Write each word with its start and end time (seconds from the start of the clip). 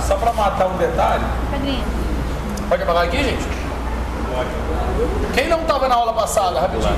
só 0.00 0.16
para 0.16 0.32
matar 0.32 0.66
um 0.66 0.76
detalhe. 0.76 1.24
Padrinho. 1.50 1.84
Pode 2.68 2.82
apagar 2.84 3.04
aqui, 3.04 3.16
gente? 3.16 3.48
Quem 5.34 5.48
não 5.48 5.62
estava 5.62 5.88
na 5.88 5.96
aula 5.96 6.12
passada, 6.12 6.60
rapidinho? 6.60 6.96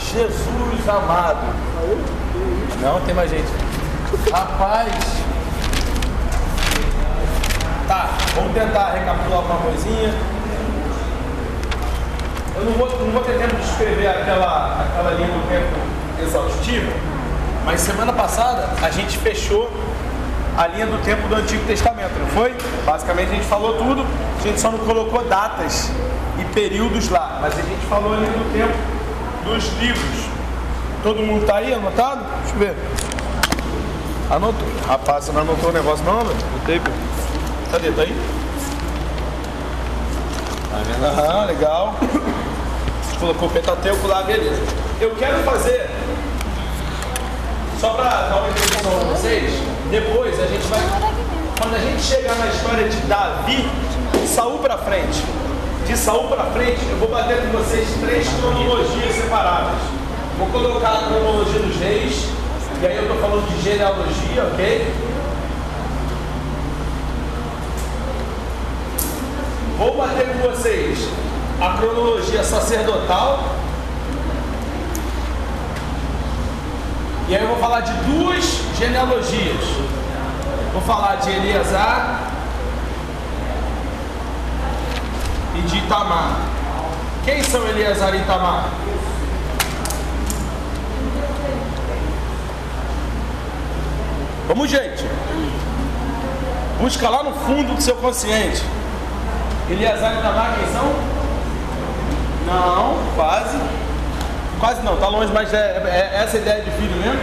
Jesus 0.00 0.88
amado. 0.88 1.46
Não, 2.80 3.00
tem 3.02 3.14
mais 3.14 3.30
gente. 3.30 3.48
Rapaz. 4.32 4.92
Tá, 7.86 8.10
vamos 8.34 8.52
tentar 8.52 8.92
recapitular 8.94 9.40
uma 9.40 9.56
coisinha. 9.58 10.14
Eu 12.56 12.64
não 12.64 12.72
vou, 12.72 12.88
não 12.98 13.12
vou 13.12 13.22
ter 13.22 13.38
tempo 13.38 13.54
de 13.54 13.62
escrever 13.62 14.08
aquela, 14.08 14.82
aquela 14.82 15.12
linha 15.12 15.28
do 15.28 15.48
tempo 15.48 15.78
exaustiva, 16.20 16.92
mas 17.64 17.80
semana 17.80 18.12
passada 18.12 18.70
a 18.82 18.90
gente 18.90 19.16
fechou 19.16 19.70
a 20.58 20.66
linha 20.66 20.86
do 20.86 21.00
tempo 21.04 21.28
do 21.28 21.36
Antigo 21.36 21.64
Testamento, 21.66 22.18
não 22.18 22.26
foi? 22.26 22.52
Basicamente 22.84 23.30
a 23.30 23.34
gente 23.34 23.46
falou 23.46 23.74
tudo, 23.74 24.04
a 24.04 24.42
gente 24.42 24.60
só 24.60 24.72
não 24.72 24.78
colocou 24.80 25.22
datas 25.22 25.88
e 26.36 26.44
períodos 26.52 27.08
lá, 27.08 27.38
mas 27.40 27.56
a 27.56 27.62
gente 27.62 27.86
falou 27.86 28.12
a 28.12 28.16
linha 28.16 28.32
do 28.32 28.52
tempo 28.52 28.76
dos 29.44 29.72
livros. 29.78 30.26
Todo 31.00 31.22
mundo 31.22 31.46
tá 31.46 31.58
aí 31.58 31.72
anotado? 31.72 32.24
Deixa 32.42 32.54
eu 32.56 32.58
ver. 32.58 32.76
Anotou. 34.28 34.66
Rapaz, 34.84 35.26
você 35.26 35.32
não 35.32 35.42
anotou 35.42 35.70
o 35.70 35.72
negócio 35.72 36.04
não, 36.04 36.24
velho? 36.24 36.80
Pô. 36.80 36.90
Cadê? 37.70 37.92
Tá 37.92 38.02
aí? 38.02 38.20
Tá 40.72 40.78
vendo? 40.84 41.06
Aham, 41.06 41.44
legal. 41.46 41.94
Você 42.00 43.16
colocou 43.20 43.48
o 43.48 43.52
Pentateuco 43.52 44.08
lá, 44.08 44.22
beleza. 44.22 44.60
Eu 45.00 45.14
quero 45.14 45.38
fazer, 45.44 45.88
só 47.80 47.90
para 47.90 48.28
dar 48.28 48.38
uma 48.38 48.48
introdução 48.48 48.90
para 48.90 49.08
vocês, 49.16 49.67
depois 49.90 50.38
a 50.38 50.46
gente 50.46 50.66
vai, 50.68 50.80
quando 51.58 51.74
a 51.74 51.78
gente 51.78 52.02
chegar 52.02 52.36
na 52.36 52.46
história 52.46 52.88
de 52.88 52.96
Davi, 53.06 53.68
Saul 54.26 54.58
para 54.58 54.76
frente, 54.78 55.24
de 55.86 55.96
Saul 55.96 56.28
para 56.28 56.44
frente, 56.46 56.80
eu 56.90 56.98
vou 56.98 57.08
bater 57.08 57.40
com 57.40 57.58
vocês 57.58 57.88
três 58.00 58.28
cronologias 58.28 59.14
separadas. 59.14 59.80
Vou 60.38 60.48
colocar 60.48 60.90
a 60.90 61.02
cronologia 61.08 61.60
dos 61.60 61.76
reis, 61.78 62.28
e 62.80 62.86
aí 62.86 62.96
eu 62.96 63.02
estou 63.02 63.16
falando 63.18 63.48
de 63.48 63.62
genealogia, 63.62 64.44
ok? 64.52 64.94
Vou 69.78 69.96
bater 69.96 70.26
com 70.28 70.50
vocês 70.50 71.08
a 71.60 71.78
cronologia 71.78 72.44
sacerdotal. 72.44 73.57
E 77.28 77.36
aí 77.36 77.42
eu 77.42 77.48
vou 77.48 77.58
falar 77.58 77.80
de 77.82 77.92
duas 78.10 78.42
genealogias. 78.78 79.62
Vou 80.72 80.80
falar 80.80 81.16
de 81.16 81.30
Eleazar 81.30 82.22
e 85.54 85.60
de 85.60 85.76
Itamar. 85.76 86.40
Quem 87.26 87.42
são 87.42 87.66
Eleazar 87.66 88.14
e 88.14 88.18
Itamar? 88.22 88.70
Vamos, 94.46 94.70
gente. 94.70 95.04
Busca 96.80 97.10
lá 97.10 97.22
no 97.22 97.34
fundo 97.34 97.74
do 97.74 97.82
seu 97.82 97.96
consciente. 97.96 98.64
Eleazar 99.68 100.14
e 100.14 100.18
Itamar 100.20 100.54
quem 100.54 100.72
são? 100.72 100.94
Não, 102.46 102.96
quase. 103.14 103.58
Quase 104.60 104.82
não, 104.82 104.96
tá 104.96 105.06
longe, 105.06 105.32
mas 105.32 105.54
é, 105.54 105.56
é, 105.56 106.16
é 106.16 106.22
essa 106.22 106.36
a 106.36 106.40
ideia 106.40 106.62
de 106.62 106.70
filho 106.72 106.96
mesmo? 106.96 107.20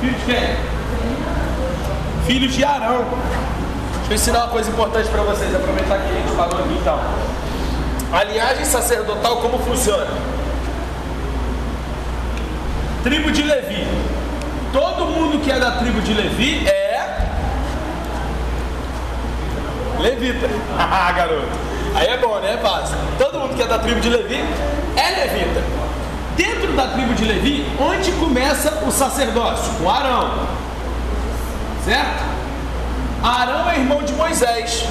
Filho 0.00 0.14
de 0.14 0.24
quem? 0.24 0.56
Filhos 2.26 2.54
de 2.54 2.64
Arão. 2.64 3.04
Deixa 3.98 4.12
eu 4.12 4.14
ensinar 4.14 4.38
uma 4.44 4.48
coisa 4.48 4.70
importante 4.70 5.08
para 5.08 5.22
vocês, 5.22 5.54
aproveitar 5.54 5.98
que 5.98 6.08
a 6.08 6.12
gente 6.12 6.36
falou 6.36 6.58
aqui 6.60 6.78
então. 6.80 7.00
A 8.12 8.24
linhagem 8.24 8.64
sacerdotal 8.64 9.38
como 9.38 9.58
funciona? 9.58 10.06
Tribo 13.02 13.32
de 13.32 13.42
Levi. 13.42 13.86
Todo 14.72 15.06
mundo 15.06 15.42
que 15.42 15.50
é 15.50 15.58
da 15.58 15.72
tribo 15.72 16.00
de 16.00 16.14
Levi 16.14 16.66
é 16.68 16.82
levita. 19.98 20.48
Ah, 20.78 21.12
garoto. 21.12 21.48
Aí 21.94 22.06
é 22.06 22.16
bom, 22.18 22.38
né? 22.38 22.58
Fácil. 22.62 22.96
Todo 23.18 23.40
mundo 23.40 23.54
que 23.54 23.62
é 23.62 23.66
da 23.66 23.78
tribo 23.78 24.00
de 24.00 24.08
Levi 24.08 24.44
é 24.96 25.10
levita. 25.10 25.60
Dentro 26.36 26.72
da 26.72 26.88
tribo 26.88 27.14
de 27.14 27.24
Levi, 27.24 27.66
onde 27.78 28.10
começa 28.12 28.82
o 28.86 28.90
sacerdócio? 28.90 29.72
Com 29.74 29.90
Arão. 29.90 30.30
Certo? 31.84 32.24
Arão 33.22 33.70
é 33.70 33.78
irmão 33.78 34.02
de 34.02 34.12
Moisés. 34.14 34.84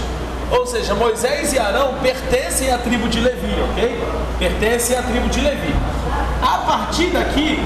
Ou 0.51 0.65
seja, 0.65 0.93
Moisés 0.93 1.53
e 1.53 1.59
Arão 1.59 1.95
pertencem 2.01 2.71
à 2.71 2.77
tribo 2.77 3.07
de 3.07 3.19
Levi, 3.19 3.55
ok? 3.71 4.03
Pertencem 4.37 4.97
à 4.97 5.01
tribo 5.01 5.29
de 5.29 5.39
Levi. 5.39 5.73
A 6.41 6.57
partir 6.59 7.07
daqui, 7.07 7.57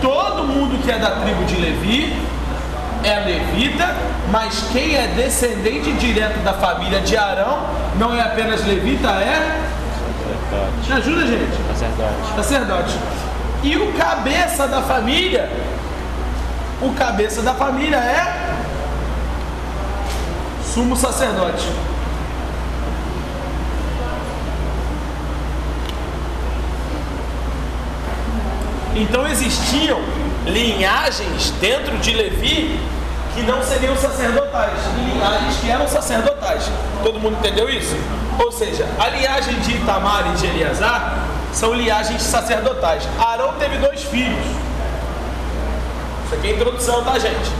todo 0.00 0.44
mundo 0.44 0.82
que 0.82 0.90
é 0.90 0.98
da 0.98 1.10
tribo 1.10 1.44
de 1.44 1.56
Levi 1.56 2.16
é 3.04 3.20
levita, 3.20 3.94
mas 4.30 4.64
quem 4.72 4.96
é 4.96 5.06
descendente 5.08 5.92
direto 5.92 6.38
da 6.42 6.54
família 6.54 7.00
de 7.00 7.16
Arão 7.16 7.58
não 7.98 8.14
é 8.14 8.20
apenas 8.20 8.64
levita, 8.66 9.08
é. 9.08 9.65
Sacerdote. 10.56 10.88
Me 10.88 10.92
ajuda, 10.92 11.26
gente? 11.26 11.56
Sacerdote. 11.68 12.36
Sacerdote. 12.36 12.98
E 13.62 13.76
o 13.76 13.92
cabeça 13.92 14.68
da 14.68 14.82
família, 14.82 15.50
o 16.80 16.92
cabeça 16.92 17.42
da 17.42 17.54
família 17.54 17.96
é 17.96 18.56
sumo 20.62 20.96
sacerdote. 20.96 21.66
Então 28.94 29.26
existiam 29.26 30.00
linhagens 30.46 31.50
dentro 31.60 31.98
de 31.98 32.12
Levi 32.12 32.80
que 33.36 33.42
não 33.42 33.62
seriam 33.62 33.94
sacerdotais, 33.94 34.72
e 34.96 35.10
linhagens 35.10 35.56
que 35.58 35.70
eram 35.70 35.86
sacerdotais. 35.86 36.70
Todo 37.02 37.20
mundo 37.20 37.36
entendeu 37.38 37.68
isso? 37.68 37.94
Ou 38.42 38.50
seja, 38.50 38.86
a 38.98 39.08
linhagem 39.10 39.60
de 39.60 39.76
Itamar 39.76 40.32
e 40.32 40.36
de 40.38 40.46
Eleazar 40.46 41.18
são 41.52 41.74
linhagens 41.74 42.22
sacerdotais. 42.22 43.06
Arão 43.18 43.52
teve 43.58 43.76
dois 43.76 44.02
filhos. 44.04 44.42
Isso 46.24 46.34
aqui 46.34 46.48
é 46.48 46.54
introdução, 46.54 47.04
tá, 47.04 47.18
gente? 47.18 47.52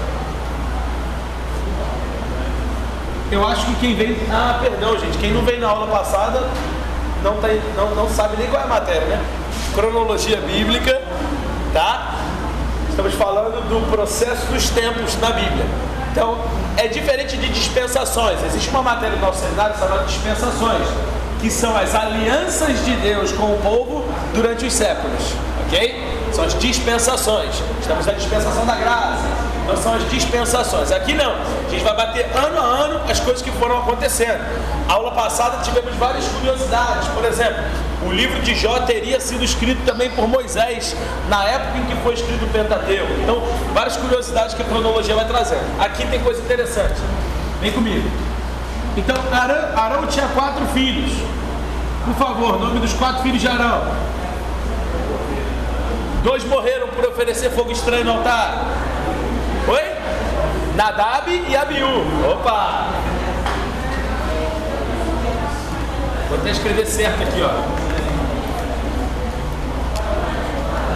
Eu 3.30 3.46
acho 3.46 3.66
que 3.66 3.74
quem 3.74 3.94
vem. 3.94 4.16
Ah, 4.30 4.58
perdão, 4.62 4.98
gente. 4.98 5.18
Quem 5.18 5.32
não 5.32 5.42
veio 5.42 5.60
na 5.60 5.68
aula 5.68 5.86
passada 5.88 6.40
não, 7.22 7.36
tá, 7.36 7.48
não, 7.76 7.94
não 7.94 8.08
sabe 8.08 8.36
nem 8.38 8.48
qual 8.48 8.62
é 8.62 8.64
a 8.64 8.68
matéria, 8.68 9.06
né? 9.06 9.24
Cronologia 9.74 10.38
bíblica, 10.38 11.02
tá? 11.74 12.15
Estamos 12.96 13.12
falando 13.12 13.60
do 13.68 13.90
processo 13.90 14.46
dos 14.46 14.70
tempos 14.70 15.20
na 15.20 15.30
Bíblia. 15.30 15.66
Então, 16.10 16.38
é 16.78 16.88
diferente 16.88 17.36
de 17.36 17.50
dispensações. 17.50 18.42
Existe 18.42 18.70
uma 18.70 18.80
matéria 18.80 19.16
no 19.16 19.26
nosso 19.26 19.40
seminário 19.40 19.78
chamada 19.78 20.04
dispensações, 20.04 20.88
que 21.38 21.50
são 21.50 21.76
as 21.76 21.94
alianças 21.94 22.82
de 22.86 22.96
Deus 22.96 23.32
com 23.32 23.52
o 23.52 23.58
povo 23.58 24.02
durante 24.34 24.64
os 24.64 24.72
séculos, 24.72 25.34
ok? 25.66 26.06
São 26.32 26.44
as 26.44 26.58
dispensações. 26.58 27.62
Estamos 27.82 28.06
na 28.06 28.14
dispensação 28.14 28.64
da 28.64 28.76
graça. 28.76 29.26
Então 29.64 29.76
são 29.76 29.92
as 29.92 30.10
dispensações. 30.10 30.90
Aqui 30.90 31.12
não. 31.12 31.32
A 31.32 31.70
gente 31.70 31.84
vai 31.84 31.94
bater 31.94 32.26
ano 32.34 32.58
a 32.58 32.64
ano 32.64 33.00
as 33.10 33.20
coisas 33.20 33.42
que 33.42 33.50
foram 33.50 33.76
acontecendo. 33.76 34.40
A 34.88 34.94
aula 34.94 35.10
passada 35.10 35.62
tivemos 35.62 35.94
várias 35.96 36.24
curiosidades. 36.28 37.08
Por 37.08 37.26
exemplo, 37.26 37.62
o 38.06 38.12
livro 38.12 38.40
de 38.40 38.54
Jó 38.54 38.80
teria 38.80 39.20
sido 39.20 39.44
escrito 39.44 39.84
também 39.84 40.10
por 40.10 40.28
Moisés 40.28 40.96
na 41.28 41.44
época 41.44 41.78
em 41.78 41.84
que 41.86 41.96
foi 42.02 42.14
escrito 42.14 42.44
o 42.44 42.48
Pentateuco. 42.48 43.12
Então, 43.22 43.42
várias 43.74 43.96
curiosidades 43.96 44.54
que 44.54 44.62
a 44.62 44.64
cronologia 44.64 45.14
vai 45.14 45.26
trazendo. 45.26 45.64
Aqui 45.80 46.06
tem 46.06 46.20
coisa 46.20 46.40
interessante. 46.40 47.00
Vem 47.60 47.72
comigo. 47.72 48.08
Então, 48.96 49.16
Arão, 49.32 49.78
Arão 49.78 50.06
tinha 50.06 50.26
quatro 50.28 50.64
filhos. 50.66 51.12
Por 52.04 52.14
favor, 52.14 52.60
nome 52.60 52.78
dos 52.80 52.92
quatro 52.92 53.22
filhos 53.22 53.40
de 53.40 53.48
Arão. 53.48 53.92
Dois 56.22 56.44
morreram 56.44 56.88
por 56.88 57.04
oferecer 57.06 57.50
fogo 57.50 57.72
estranho 57.72 58.04
no 58.04 58.12
altar. 58.12 58.64
Oi? 59.68 59.82
Nadab 60.76 61.30
e 61.48 61.56
Abiú. 61.56 62.04
Opa! 62.30 62.88
Vou 66.28 66.38
até 66.38 66.50
escrever 66.50 66.86
certo 66.86 67.22
aqui, 67.22 67.42
ó. 67.42 67.85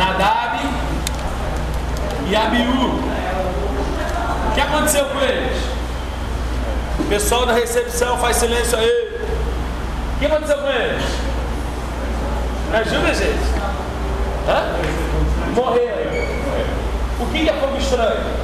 Nadab 0.01 0.59
e 2.27 2.35
Abiú. 2.35 3.01
O 4.49 4.55
que 4.55 4.61
aconteceu 4.63 5.05
com 5.05 5.21
eles? 5.21 5.59
O 6.99 7.05
pessoal 7.05 7.45
da 7.45 7.53
recepção 7.53 8.17
faz 8.17 8.37
silêncio 8.37 8.79
aí. 8.79 9.21
O 10.17 10.19
que 10.19 10.25
aconteceu 10.25 10.57
com 10.57 10.69
eles? 10.69 11.05
Me 12.71 12.77
ajuda, 12.79 13.15
gente. 13.15 13.45
Hã? 14.49 14.73
Morreram. 15.55 16.01
O 17.21 17.27
que 17.27 17.47
é 17.47 17.53
fogo 17.53 17.77
estranho? 17.77 18.41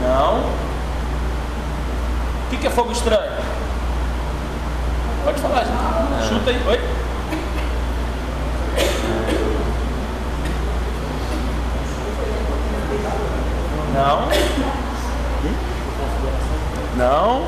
Não. 0.00 0.60
O 2.52 2.56
que 2.56 2.66
é 2.66 2.70
fogo 2.70 2.92
estranho? 2.92 3.39
Pode 5.24 5.40
falar, 5.40 5.64
gente. 5.64 6.28
Chuta 6.28 6.50
aí. 6.50 6.62
Oi? 6.66 6.80
Não. 13.94 14.28
Não. 16.96 17.46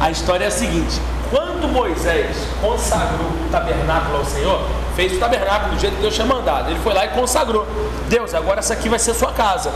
A 0.00 0.10
história 0.10 0.44
é 0.44 0.48
a 0.48 0.50
seguinte: 0.50 1.00
quando 1.30 1.66
Moisés 1.72 2.36
consagrou 2.60 3.28
o 3.28 3.48
tabernáculo 3.50 4.18
ao 4.18 4.24
Senhor, 4.24 4.68
fez 4.94 5.14
o 5.14 5.18
tabernáculo 5.18 5.74
do 5.74 5.80
jeito 5.80 5.96
que 5.96 6.02
Deus 6.02 6.14
tinha 6.14 6.26
mandado. 6.26 6.70
Ele 6.70 6.80
foi 6.80 6.92
lá 6.92 7.06
e 7.06 7.08
consagrou. 7.08 7.66
Deus, 8.08 8.34
agora 8.34 8.58
essa 8.58 8.74
aqui 8.74 8.88
vai 8.88 8.98
ser 8.98 9.14
sua 9.14 9.32
casa. 9.32 9.72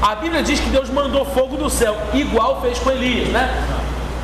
A 0.00 0.14
Bíblia 0.14 0.42
diz 0.42 0.60
que 0.60 0.70
Deus 0.70 0.88
mandou 0.88 1.24
fogo 1.26 1.56
do 1.56 1.68
céu, 1.68 1.96
igual 2.14 2.62
fez 2.62 2.78
com 2.78 2.90
Elias, 2.90 3.28
né? 3.28 3.50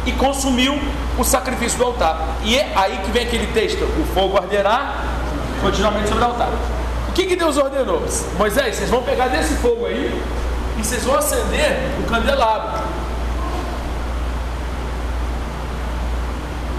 E 0.06 0.12
consumiu 0.12 0.79
o 1.19 1.25
sacrifício 1.25 1.79
do 1.79 1.85
altar. 1.85 2.37
E 2.43 2.57
é 2.57 2.73
aí 2.75 2.99
que 3.05 3.11
vem 3.11 3.27
aquele 3.27 3.47
texto: 3.49 3.83
o 3.83 4.05
fogo 4.15 4.37
arderá 4.37 4.97
continuamente 5.61 6.09
sobre 6.09 6.25
o 6.25 6.27
altar. 6.27 6.51
O 7.09 7.13
que, 7.13 7.27
que 7.27 7.37
Deus 7.37 7.57
ordenou? 7.57 8.03
Moisés, 8.37 8.77
vocês 8.77 8.91
vão 8.91 9.03
pegar 9.03 9.29
desse 9.29 9.55
fogo 9.57 9.87
aí 9.87 10.21
e 10.77 10.85
vocês 10.85 11.05
vão 11.05 11.17
acender 11.17 11.79
o 12.01 12.11
candelabro. 12.11 12.83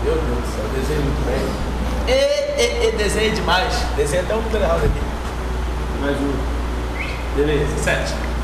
Meu 0.03 0.13
Deus 0.13 0.25
do 0.25 0.55
céu, 0.55 0.65
desenho 0.75 1.01
muito 1.01 1.25
bem. 1.25 1.65
E, 2.07 2.61
e, 2.61 2.89
e 2.89 2.91
desenha 2.91 3.31
demais. 3.31 3.73
Desenha 3.95 4.21
até 4.21 4.35
um 4.35 4.43
errado 4.55 4.85
aqui. 4.85 5.01
Mais 6.01 6.17
um. 6.17 6.55
Beleza, 7.35 7.77
sete. 7.83 8.34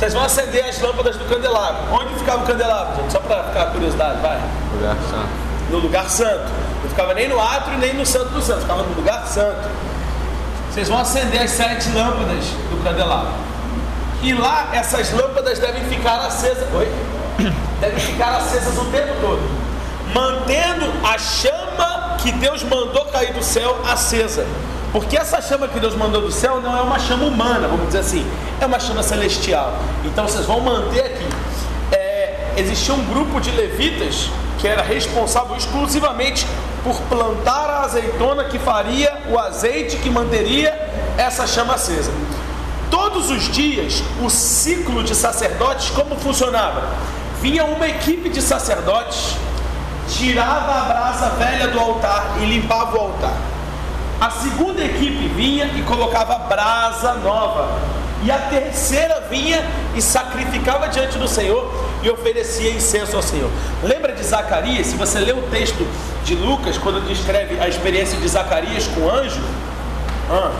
Vocês 0.00 0.14
vão 0.14 0.24
acender 0.24 0.64
as 0.64 0.80
lâmpadas 0.80 1.14
do 1.14 1.26
candelabro. 1.26 1.92
Onde 1.92 2.14
ficava 2.18 2.42
o 2.42 2.46
candelabro, 2.46 2.96
gente? 3.02 3.12
Só 3.12 3.20
para 3.20 3.44
ficar 3.44 3.66
curiosidade, 3.66 4.18
vai. 4.22 4.40
Lugar 4.72 4.96
santo. 4.96 5.28
No 5.68 5.78
lugar 5.78 6.08
santo. 6.08 6.50
Não 6.82 6.88
ficava 6.88 7.12
nem 7.12 7.28
no 7.28 7.38
átrio, 7.38 7.76
nem 7.76 7.92
no 7.92 8.06
santo 8.06 8.30
do 8.30 8.40
santo. 8.40 8.62
Ficava 8.62 8.82
no 8.82 8.94
lugar 8.94 9.26
santo. 9.26 9.68
Vocês 10.70 10.88
vão 10.88 10.96
acender 10.96 11.42
as 11.42 11.50
sete 11.50 11.90
lâmpadas 11.90 12.46
do 12.70 12.82
candelabro. 12.82 13.34
E 14.22 14.32
lá 14.32 14.70
essas 14.72 15.12
lâmpadas 15.12 15.58
devem 15.58 15.84
ficar 15.84 16.16
acesas. 16.20 16.66
Oi? 16.72 16.88
Devem 17.82 18.00
ficar 18.00 18.36
acesas 18.36 18.78
o 18.78 18.86
tempo 18.86 19.12
todo. 19.20 19.42
Mantendo 20.14 20.90
a 21.06 21.18
chama 21.18 22.16
que 22.22 22.32
Deus 22.32 22.62
mandou 22.62 23.04
cair 23.06 23.34
do 23.34 23.42
céu 23.42 23.76
acesa. 23.86 24.46
Porque 24.92 25.16
essa 25.16 25.40
chama 25.40 25.68
que 25.68 25.78
Deus 25.78 25.94
mandou 25.94 26.20
do 26.20 26.32
céu 26.32 26.60
não 26.60 26.76
é 26.76 26.80
uma 26.80 26.98
chama 26.98 27.24
humana, 27.24 27.68
vamos 27.68 27.86
dizer 27.86 28.00
assim, 28.00 28.26
é 28.60 28.66
uma 28.66 28.80
chama 28.80 29.02
celestial. 29.02 29.78
Então 30.04 30.26
vocês 30.26 30.44
vão 30.46 30.60
manter 30.60 31.04
aqui. 31.04 31.28
É, 31.92 32.54
existia 32.56 32.94
um 32.94 33.04
grupo 33.04 33.40
de 33.40 33.50
levitas 33.52 34.30
que 34.58 34.66
era 34.66 34.82
responsável 34.82 35.56
exclusivamente 35.56 36.46
por 36.82 36.96
plantar 37.02 37.70
a 37.70 37.80
azeitona 37.82 38.44
que 38.44 38.58
faria 38.58 39.16
o 39.30 39.38
azeite 39.38 39.96
que 39.96 40.10
manteria 40.10 40.70
essa 41.16 41.46
chama 41.46 41.74
acesa. 41.74 42.12
Todos 42.90 43.30
os 43.30 43.44
dias, 43.44 44.02
o 44.20 44.28
ciclo 44.28 45.04
de 45.04 45.14
sacerdotes, 45.14 45.90
como 45.90 46.16
funcionava? 46.16 46.88
Vinha 47.40 47.64
uma 47.64 47.86
equipe 47.86 48.28
de 48.28 48.42
sacerdotes, 48.42 49.36
tirava 50.08 50.72
a 50.72 50.80
brasa 50.86 51.28
velha 51.30 51.68
do 51.68 51.78
altar 51.78 52.36
e 52.40 52.44
limpava 52.44 52.96
o 52.96 53.00
altar. 53.00 53.39
A 54.20 54.28
segunda 54.28 54.84
equipe 54.84 55.28
vinha 55.28 55.64
e 55.74 55.82
colocava 55.82 56.34
brasa 56.40 57.14
nova. 57.14 57.78
E 58.22 58.30
a 58.30 58.36
terceira 58.36 59.26
vinha 59.30 59.64
e 59.96 60.02
sacrificava 60.02 60.88
diante 60.88 61.16
do 61.16 61.26
Senhor 61.26 61.72
e 62.02 62.10
oferecia 62.10 62.70
incenso 62.70 63.16
ao 63.16 63.22
Senhor. 63.22 63.50
Lembra 63.82 64.12
de 64.12 64.22
Zacarias? 64.22 64.88
Se 64.88 64.96
você 64.96 65.20
lê 65.20 65.32
o 65.32 65.40
texto 65.44 65.86
de 66.22 66.34
Lucas, 66.34 66.76
quando 66.76 67.00
descreve 67.08 67.58
a 67.58 67.66
experiência 67.66 68.18
de 68.18 68.28
Zacarias 68.28 68.86
com 68.88 69.00
o 69.00 69.10
anjo. 69.10 69.40
Ah. 70.30 70.52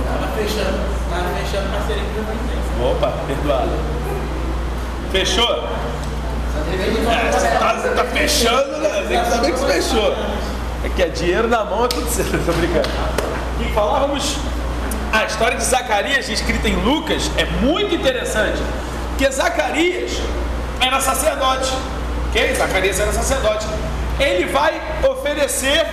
Estava 0.00 0.32
fechando, 0.36 0.78
estava 1.02 1.28
fechando 1.34 1.70
parceria 1.72 2.04
com 2.04 2.82
o 2.82 2.92
Opa, 2.92 3.12
perdoado. 3.26 3.70
Fechou? 5.10 5.68
É, 6.56 7.30
você 7.30 7.48
tá, 7.58 7.74
você 7.74 7.88
tá 7.90 8.04
fechando, 8.04 8.78
né? 8.78 9.04
Tem 9.08 9.20
que 9.22 9.30
saber 9.30 9.52
que 9.52 9.58
você 9.58 9.72
fechou. 9.72 10.16
É 10.84 10.88
que 10.88 11.02
é 11.02 11.08
dinheiro 11.08 11.48
na 11.48 11.64
mão, 11.64 11.84
é 11.84 11.88
tudo 11.88 12.08
certo. 12.08 12.38
Tô 12.44 12.52
brincando. 12.52 12.88
E 13.60 13.72
falávamos. 13.72 14.36
A 15.12 15.24
história 15.24 15.56
de 15.56 15.64
Zacarias, 15.64 16.28
escrita 16.28 16.68
em 16.68 16.76
Lucas, 16.76 17.30
é 17.36 17.44
muito 17.44 17.94
interessante. 17.94 18.62
Porque 19.08 19.28
Zacarias 19.30 20.12
era 20.80 21.00
sacerdote. 21.00 21.72
Ok? 22.28 22.54
Zacarias 22.54 23.00
era 23.00 23.12
sacerdote. 23.12 23.66
Ele 24.20 24.46
vai 24.46 24.80
oferecer 25.10 25.84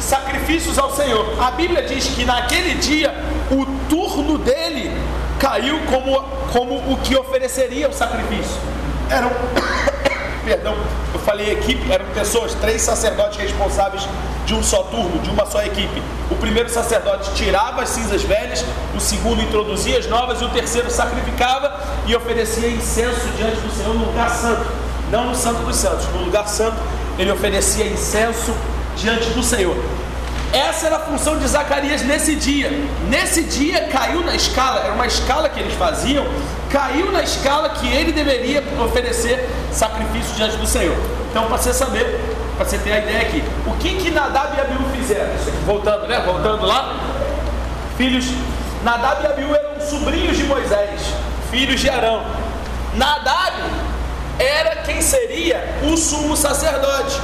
sacrifícios 0.00 0.78
ao 0.78 0.94
Senhor. 0.94 1.42
A 1.42 1.50
Bíblia 1.50 1.82
diz 1.82 2.08
que 2.08 2.24
naquele 2.24 2.74
dia 2.74 3.14
o 3.50 3.64
turno 3.88 4.36
dele 4.38 4.92
caiu 5.38 5.80
como, 5.86 6.22
como 6.52 6.92
o 6.92 6.98
que 7.02 7.16
ofereceria 7.16 7.88
o 7.88 7.92
sacrifício. 7.92 8.56
Eram 9.10 9.30
perdão, 10.48 10.74
eu 11.12 11.20
falei 11.20 11.52
equipe, 11.52 11.92
eram 11.92 12.06
pessoas, 12.06 12.54
três 12.54 12.80
sacerdotes 12.80 13.38
responsáveis 13.38 14.08
de 14.46 14.54
um 14.54 14.62
só 14.62 14.82
turno, 14.84 15.18
de 15.18 15.28
uma 15.28 15.44
só 15.44 15.62
equipe. 15.62 16.02
O 16.30 16.36
primeiro 16.36 16.70
sacerdote 16.70 17.34
tirava 17.34 17.82
as 17.82 17.90
cinzas 17.90 18.22
velhas, 18.22 18.64
o 18.96 18.98
segundo 18.98 19.42
introduzia 19.42 19.98
as 19.98 20.06
novas 20.06 20.40
e 20.40 20.44
o 20.44 20.48
terceiro 20.48 20.90
sacrificava 20.90 21.78
e 22.06 22.16
oferecia 22.16 22.70
incenso 22.70 23.28
diante 23.36 23.60
do 23.60 23.70
Senhor 23.70 23.94
no 23.94 24.06
lugar 24.06 24.30
santo, 24.30 24.64
não 25.10 25.26
no 25.26 25.34
santo 25.34 25.60
dos 25.66 25.76
santos, 25.76 26.06
no 26.14 26.24
lugar 26.24 26.48
santo 26.48 26.78
ele 27.18 27.30
oferecia 27.30 27.86
incenso 27.86 28.54
diante 28.96 29.28
do 29.30 29.42
Senhor. 29.42 29.76
Essa 30.50 30.86
era 30.86 30.96
a 30.96 31.00
função 31.00 31.38
de 31.38 31.46
Zacarias 31.46 32.00
nesse 32.02 32.34
dia. 32.34 32.70
Nesse 33.10 33.42
dia 33.42 33.88
caiu 33.88 34.22
na 34.22 34.34
escala, 34.34 34.80
era 34.80 34.94
uma 34.94 35.06
escala 35.06 35.46
que 35.50 35.60
eles 35.60 35.74
faziam, 35.74 36.26
caiu 36.70 37.10
na 37.10 37.22
escala 37.22 37.70
que 37.70 37.88
ele 37.88 38.12
deveria 38.12 38.62
oferecer 38.84 39.48
sacrifício 39.72 40.34
diante 40.34 40.56
do 40.56 40.66
Senhor. 40.66 40.96
Então, 41.30 41.46
para 41.46 41.56
você 41.56 41.72
saber, 41.72 42.20
para 42.56 42.64
você 42.64 42.78
ter 42.78 42.92
a 42.92 42.98
ideia 42.98 43.22
aqui, 43.22 43.42
o 43.66 43.72
que 43.76 43.96
que 43.96 44.10
Nadab 44.10 44.56
e 44.56 44.60
Abiú 44.60 44.88
fizeram? 44.96 45.30
Voltando, 45.66 46.06
né? 46.06 46.20
Voltando 46.24 46.66
lá. 46.66 46.96
Filhos, 47.96 48.26
Nadab 48.82 49.22
e 49.24 49.26
Abiú 49.26 49.54
eram 49.54 49.80
sobrinhos 49.80 50.36
de 50.36 50.44
Moisés, 50.44 51.12
filhos 51.50 51.80
de 51.80 51.88
Arão. 51.88 52.22
Nadab 52.94 53.56
era 54.38 54.76
quem 54.82 55.02
seria 55.02 55.76
o 55.82 55.96
sumo 55.96 56.36
sacerdote. 56.36 57.20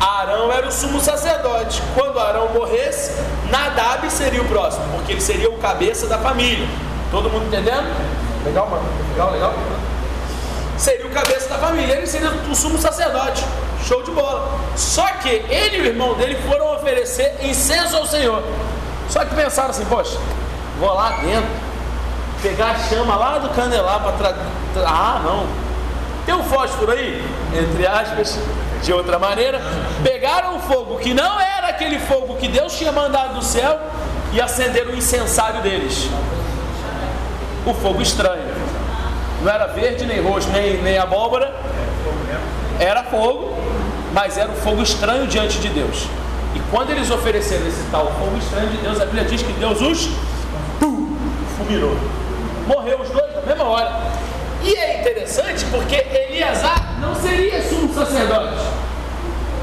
Arão 0.00 0.50
era 0.50 0.66
o 0.66 0.72
sumo 0.72 1.00
sacerdote. 1.00 1.82
Quando 1.94 2.18
Arão 2.18 2.48
morresse, 2.54 3.12
Nadab 3.50 4.10
seria 4.10 4.40
o 4.40 4.46
próximo, 4.46 4.84
porque 4.94 5.12
ele 5.12 5.20
seria 5.20 5.50
o 5.50 5.58
cabeça 5.58 6.06
da 6.06 6.18
família. 6.18 6.66
Todo 7.10 7.28
mundo 7.28 7.46
entendendo? 7.46 7.86
Legal, 8.44 8.68
mano? 8.68 8.82
Legal, 9.10 9.32
legal? 9.32 9.54
Seria 10.76 11.06
o 11.06 11.10
cabeça 11.10 11.48
da 11.48 11.58
família, 11.58 11.94
ele 11.96 12.06
seria 12.06 12.30
o 12.30 12.54
sumo 12.54 12.78
sacerdote. 12.78 13.44
Show 13.86 14.02
de 14.02 14.10
bola. 14.10 14.58
Só 14.76 15.06
que 15.22 15.28
ele 15.28 15.76
e 15.76 15.80
o 15.82 15.86
irmão 15.86 16.14
dele 16.14 16.36
foram 16.48 16.74
oferecer 16.74 17.36
incenso 17.42 17.96
ao 17.96 18.06
Senhor. 18.06 18.42
Só 19.08 19.24
que 19.24 19.34
pensaram 19.34 19.70
assim, 19.70 19.84
poxa, 19.84 20.18
vou 20.78 20.94
lá 20.94 21.10
dentro, 21.22 21.50
pegar 22.40 22.70
a 22.70 22.78
chama 22.78 23.16
lá 23.16 23.38
do 23.38 23.50
candelabro 23.50 24.12
para. 24.14 24.34
Ah, 24.86 25.20
não. 25.22 25.46
Tem 26.24 26.34
um 26.34 26.44
fósforo 26.44 26.92
aí? 26.92 27.22
Entre 27.52 27.86
aspas 27.86 28.38
de 28.82 28.92
outra 28.92 29.18
maneira, 29.18 29.60
pegaram 30.02 30.56
o 30.56 30.60
fogo 30.60 30.98
que 30.98 31.12
não 31.12 31.38
era 31.40 31.68
aquele 31.68 31.98
fogo 31.98 32.36
que 32.36 32.48
Deus 32.48 32.72
tinha 32.76 32.92
mandado 32.92 33.34
do 33.34 33.44
céu 33.44 33.78
e 34.32 34.40
acenderam 34.40 34.92
o 34.92 34.96
incensário 34.96 35.60
deles. 35.60 36.08
O 37.66 37.74
fogo 37.74 38.00
estranho. 38.00 38.42
Não 39.42 39.50
era 39.50 39.66
verde, 39.66 40.04
nem 40.06 40.22
roxo, 40.22 40.48
nem, 40.50 40.82
nem 40.82 40.98
abóbora. 40.98 41.54
Era 42.78 43.04
fogo, 43.04 43.54
mas 44.12 44.38
era 44.38 44.50
um 44.50 44.56
fogo 44.56 44.82
estranho 44.82 45.26
diante 45.26 45.58
de 45.58 45.68
Deus. 45.68 46.06
E 46.54 46.60
quando 46.70 46.90
eles 46.90 47.10
ofereceram 47.10 47.66
esse 47.66 47.82
tal 47.90 48.06
fogo 48.18 48.36
estranho 48.38 48.68
de 48.68 48.78
Deus, 48.78 49.00
a 49.00 49.04
Bíblia 49.04 49.24
diz 49.24 49.42
que 49.42 49.52
Deus 49.52 49.80
os 49.80 50.08
pum, 50.78 51.16
fulminou. 51.56 51.96
Morreu 52.66 53.00
os 53.00 53.08
dois 53.08 53.34
na 53.34 53.42
mesma 53.42 53.64
hora. 53.64 53.92
E 54.62 54.74
é 54.74 55.00
interessante 55.00 55.64
porque 55.70 55.96
Eliasar 55.96 56.98
não 57.00 57.14
seria 57.14 57.62
sumo 57.62 57.92
sacerdote. 57.94 58.62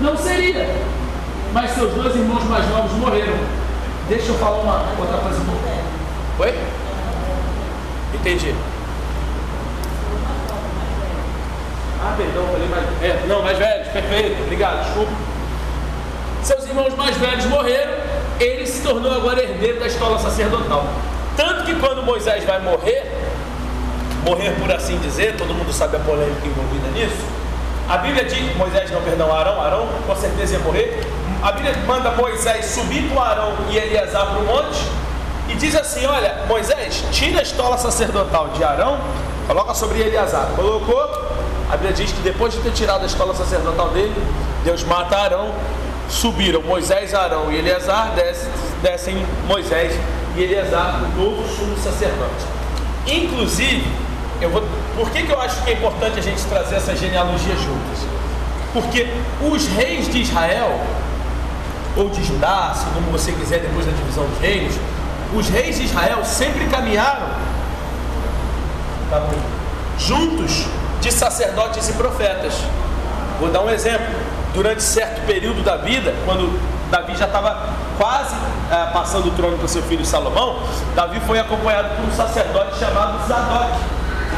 Não 0.01 0.17
seria. 0.17 0.67
Mas 1.53 1.71
seus 1.71 1.93
dois 1.93 2.15
irmãos 2.15 2.43
mais 2.45 2.67
novos 2.69 2.91
morreram. 2.93 3.37
Deixa 4.09 4.27
eu 4.27 4.35
falar 4.35 4.59
uma 4.59 4.85
outra 4.99 5.17
coisa. 5.17 5.39
Oi? 6.39 6.53
Entendi. 8.13 8.55
Ah, 11.99 12.13
perdão, 12.15 12.45
falei 12.51 12.67
mais. 12.67 12.85
É, 13.01 13.25
não, 13.27 13.41
mais 13.41 13.57
velhos, 13.57 13.87
perfeito, 13.87 14.41
obrigado, 14.43 14.85
desculpa. 14.85 15.11
Seus 16.43 16.65
irmãos 16.65 16.95
mais 16.95 17.17
velhos 17.17 17.45
morreram, 17.45 17.93
ele 18.39 18.65
se 18.65 18.81
tornou 18.81 19.11
agora 19.11 19.41
herdeiro 19.43 19.79
da 19.79 19.87
escola 19.87 20.17
sacerdotal. 20.19 20.85
Tanto 21.35 21.65
que 21.65 21.75
quando 21.75 22.03
Moisés 22.03 22.43
vai 22.45 22.59
morrer, 22.61 23.11
morrer 24.23 24.51
por 24.59 24.71
assim 24.71 24.97
dizer, 24.99 25.35
todo 25.35 25.53
mundo 25.53 25.73
sabe 25.73 25.97
a 25.97 25.99
polêmica 25.99 26.47
envolvida 26.47 26.87
nisso. 26.89 27.25
A 27.89 27.97
Bíblia 27.97 28.25
diz, 28.25 28.55
Moisés 28.55 28.91
não, 28.91 29.01
perdão, 29.01 29.33
Arão, 29.33 29.61
Arão 29.61 29.87
com 30.05 30.15
certeza 30.15 30.53
ia 30.53 30.59
morrer. 30.59 31.01
A 31.41 31.51
Bíblia 31.51 31.75
manda 31.85 32.11
Moisés 32.11 32.65
subir 32.65 33.09
com 33.09 33.21
Arão 33.21 33.53
e 33.69 33.77
Eleazar 33.77 34.27
para 34.27 34.39
o 34.39 34.45
monte 34.45 34.85
e 35.49 35.55
diz 35.55 35.75
assim: 35.75 36.05
Olha, 36.05 36.45
Moisés, 36.47 37.03
tira 37.11 37.39
a 37.39 37.43
estola 37.43 37.77
sacerdotal 37.77 38.49
de 38.49 38.63
Arão, 38.63 38.99
coloca 39.47 39.73
sobre 39.73 40.01
Eleazar. 40.01 40.49
Colocou, 40.55 41.01
a 41.69 41.77
Bíblia 41.77 41.93
diz 41.93 42.11
que 42.11 42.21
depois 42.21 42.53
de 42.53 42.59
ter 42.59 42.71
tirado 42.71 43.03
a 43.03 43.05
estola 43.05 43.33
sacerdotal 43.33 43.89
dele, 43.89 44.15
Deus 44.63 44.83
mata 44.83 45.17
Arão. 45.17 45.51
Subiram 46.09 46.61
Moisés, 46.61 47.13
Arão 47.13 47.51
e 47.51 47.57
Eleazar, 47.57 48.13
descem, 48.15 48.49
descem 48.81 49.25
Moisés 49.45 49.93
e 50.37 50.43
Eleazar, 50.43 51.01
o 51.03 51.21
novo 51.21 51.45
sumo 51.53 51.77
sacerdote. 51.77 52.45
Inclusive, 53.05 53.85
eu 54.39 54.49
vou, 54.49 54.63
por 54.95 55.09
que, 55.09 55.23
que 55.23 55.31
eu 55.31 55.41
acho 55.41 55.61
que 55.63 55.71
é 55.71 55.73
importante 55.73 56.19
a 56.19 56.21
gente 56.21 56.41
trazer 56.45 56.75
essa 56.75 56.95
genealogia 56.95 57.55
juntas? 57.55 58.07
Porque 58.71 59.07
os 59.41 59.67
reis 59.67 60.07
de 60.07 60.21
Israel, 60.21 60.79
ou 61.95 62.09
de 62.09 62.23
Judá, 62.23 62.73
se 62.75 62.85
como 62.93 63.11
você 63.11 63.31
quiser, 63.31 63.59
depois 63.59 63.85
da 63.85 63.91
divisão 63.91 64.25
dos 64.27 64.39
reinos, 64.39 64.75
os 65.33 65.49
reis 65.49 65.77
de 65.77 65.85
Israel 65.85 66.23
sempre 66.23 66.65
caminharam 66.67 67.27
juntos 69.97 70.65
de 71.01 71.11
sacerdotes 71.11 71.89
e 71.89 71.93
profetas. 71.93 72.53
Vou 73.39 73.49
dar 73.49 73.61
um 73.61 73.69
exemplo. 73.69 74.05
Durante 74.53 74.81
certo 74.81 75.25
período 75.27 75.61
da 75.61 75.77
vida, 75.77 76.15
quando 76.25 76.59
Davi 76.89 77.15
já 77.15 77.25
estava 77.25 77.69
quase 77.97 78.33
é, 78.71 78.91
passando 78.91 79.27
o 79.27 79.31
trono 79.31 79.57
para 79.57 79.67
seu 79.67 79.83
filho 79.83 80.03
Salomão, 80.03 80.63
Davi 80.95 81.19
foi 81.27 81.37
acompanhado 81.37 81.89
por 81.95 82.05
um 82.05 82.11
sacerdote 82.11 82.79
chamado 82.79 83.27
Zadok. 83.27 83.71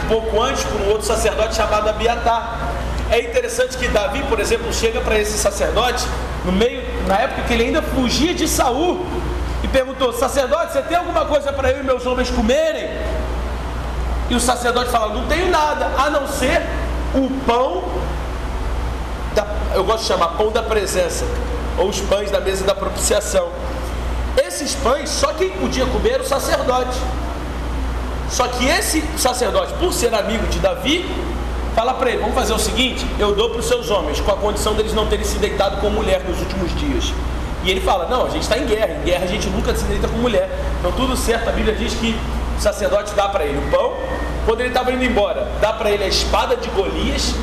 Um 0.03 0.07
pouco 0.09 0.41
antes, 0.41 0.63
por 0.63 0.81
um 0.81 0.89
outro 0.89 1.05
sacerdote 1.05 1.55
chamado 1.55 1.87
Abiatar. 1.89 2.59
É 3.09 3.21
interessante 3.21 3.77
que 3.77 3.87
Davi, 3.87 4.23
por 4.23 4.39
exemplo, 4.39 4.73
chega 4.73 4.99
para 4.99 5.17
esse 5.17 5.37
sacerdote 5.37 6.05
no 6.43 6.51
meio, 6.51 6.83
na 7.07 7.17
época 7.17 7.43
que 7.43 7.53
ele 7.53 7.65
ainda 7.65 7.81
fugia 7.81 8.33
de 8.33 8.47
Saul, 8.47 9.05
e 9.63 9.67
perguntou: 9.67 10.13
Sacerdote, 10.13 10.73
você 10.73 10.81
tem 10.81 10.97
alguma 10.97 11.25
coisa 11.25 11.51
para 11.51 11.71
eu 11.71 11.81
e 11.81 11.83
meus 11.83 12.05
homens 12.05 12.29
comerem? 12.29 12.89
E 14.29 14.35
o 14.35 14.39
sacerdote 14.39 14.89
fala: 14.89 15.13
Não 15.13 15.27
tenho 15.27 15.49
nada, 15.49 15.91
a 15.97 16.09
não 16.09 16.27
ser 16.27 16.61
o 17.13 17.29
pão, 17.45 17.83
da, 19.33 19.45
eu 19.73 19.83
gosto 19.83 20.01
de 20.01 20.07
chamar 20.07 20.29
pão 20.29 20.51
da 20.51 20.61
presença, 20.61 21.25
ou 21.77 21.89
os 21.89 21.99
pães 22.01 22.31
da 22.31 22.39
mesa 22.39 22.63
da 22.63 22.75
propiciação. 22.75 23.49
Esses 24.37 24.75
pães, 24.75 25.09
só 25.09 25.33
quem 25.33 25.49
podia 25.51 25.85
comer 25.87 26.11
era 26.11 26.23
o 26.23 26.27
sacerdote. 26.27 26.97
Só 28.29 28.47
que 28.47 28.67
esse 28.67 29.03
sacerdote, 29.17 29.73
por 29.73 29.91
ser 29.91 30.13
amigo 30.13 30.45
de 30.47 30.59
Davi, 30.59 31.09
fala 31.75 31.95
para 31.95 32.11
ele: 32.11 32.19
Vamos 32.19 32.35
fazer 32.35 32.53
o 32.53 32.59
seguinte, 32.59 33.05
eu 33.17 33.33
dou 33.33 33.49
para 33.49 33.59
os 33.59 33.67
seus 33.67 33.89
homens, 33.89 34.21
com 34.21 34.31
a 34.31 34.37
condição 34.37 34.75
deles 34.75 34.93
não 34.93 35.07
terem 35.07 35.25
se 35.25 35.39
deitado 35.39 35.81
com 35.81 35.89
mulher 35.89 36.23
nos 36.23 36.39
últimos 36.39 36.73
dias. 36.79 37.13
E 37.63 37.71
ele 37.71 37.81
fala: 37.81 38.07
Não, 38.07 38.25
a 38.25 38.29
gente 38.29 38.43
está 38.43 38.57
em 38.57 38.65
guerra, 38.65 38.93
em 39.01 39.05
guerra 39.05 39.23
a 39.23 39.27
gente 39.27 39.49
nunca 39.49 39.73
se 39.75 39.83
deita 39.85 40.07
com 40.07 40.17
mulher. 40.17 40.49
Então 40.79 40.91
tudo 40.91 41.15
certo, 41.15 41.49
a 41.49 41.51
Bíblia 41.51 41.75
diz 41.75 41.93
que 41.93 42.17
o 42.57 42.61
sacerdote 42.61 43.13
dá 43.13 43.29
para 43.29 43.45
ele 43.45 43.57
o 43.57 43.71
pão, 43.71 43.93
quando 44.45 44.61
ele 44.61 44.69
estava 44.69 44.91
indo 44.91 45.03
embora, 45.03 45.47
dá 45.61 45.73
para 45.73 45.91
ele 45.91 46.03
a 46.03 46.07
espada 46.07 46.55
de 46.55 46.69
Golias, 46.69 47.35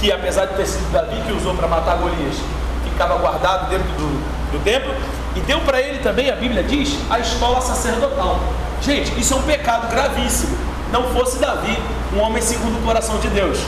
que 0.00 0.12
apesar 0.12 0.46
de 0.46 0.54
ter 0.54 0.66
sido 0.66 0.90
Davi 0.92 1.20
que 1.26 1.32
usou 1.32 1.54
para 1.54 1.66
matar 1.68 1.96
Golias, 1.98 2.36
ficava 2.84 3.16
guardado 3.16 3.68
dentro 3.70 3.88
do, 3.88 4.52
do 4.52 4.64
templo, 4.64 4.94
e 5.36 5.40
deu 5.40 5.60
para 5.60 5.80
ele 5.80 5.98
também, 5.98 6.30
a 6.30 6.36
Bíblia 6.36 6.62
diz, 6.62 6.96
a 7.10 7.18
escola 7.18 7.60
sacerdotal. 7.60 8.40
Gente, 8.80 9.18
isso 9.20 9.34
é 9.34 9.36
um 9.36 9.42
pecado 9.42 9.90
gravíssimo. 9.90 10.56
Não 10.92 11.04
fosse 11.10 11.38
Davi 11.38 11.76
um 12.16 12.20
homem 12.20 12.40
segundo 12.40 12.78
o 12.78 12.82
coração 12.82 13.18
de 13.18 13.28
Deus. 13.28 13.58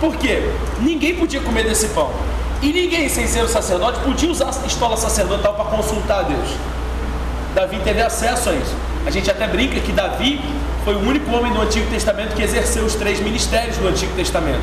Por 0.00 0.14
quê? 0.16 0.50
Ninguém 0.78 1.16
podia 1.16 1.40
comer 1.40 1.64
desse 1.64 1.88
pão. 1.88 2.10
E 2.60 2.72
ninguém, 2.72 3.08
sem 3.08 3.26
ser 3.26 3.42
o 3.42 3.48
sacerdote, 3.48 4.00
podia 4.00 4.30
usar 4.30 4.48
a 4.48 4.66
estola 4.66 4.96
sacerdotal 4.96 5.54
para 5.54 5.64
consultar 5.66 6.20
a 6.20 6.22
Deus. 6.22 6.48
Davi 7.54 7.78
teve 7.84 8.02
acesso 8.02 8.50
a 8.50 8.54
isso. 8.54 8.74
A 9.06 9.10
gente 9.10 9.30
até 9.30 9.46
brinca 9.46 9.78
que 9.80 9.92
Davi 9.92 10.40
foi 10.84 10.94
o 10.94 11.00
único 11.00 11.30
homem 11.30 11.52
do 11.52 11.60
Antigo 11.60 11.88
Testamento 11.88 12.34
que 12.34 12.42
exerceu 12.42 12.84
os 12.84 12.94
três 12.94 13.20
ministérios 13.20 13.76
do 13.76 13.88
Antigo 13.88 14.12
Testamento. 14.14 14.62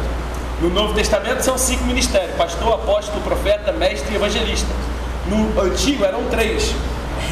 No 0.62 0.70
Novo 0.70 0.94
Testamento 0.94 1.42
são 1.42 1.58
cinco 1.58 1.86
ministérios: 1.86 2.36
pastor, 2.36 2.74
apóstolo, 2.74 3.22
profeta, 3.22 3.72
mestre 3.72 4.14
e 4.14 4.16
evangelista. 4.16 4.68
No 5.28 5.62
Antigo 5.62 6.04
eram 6.04 6.24
três: 6.26 6.74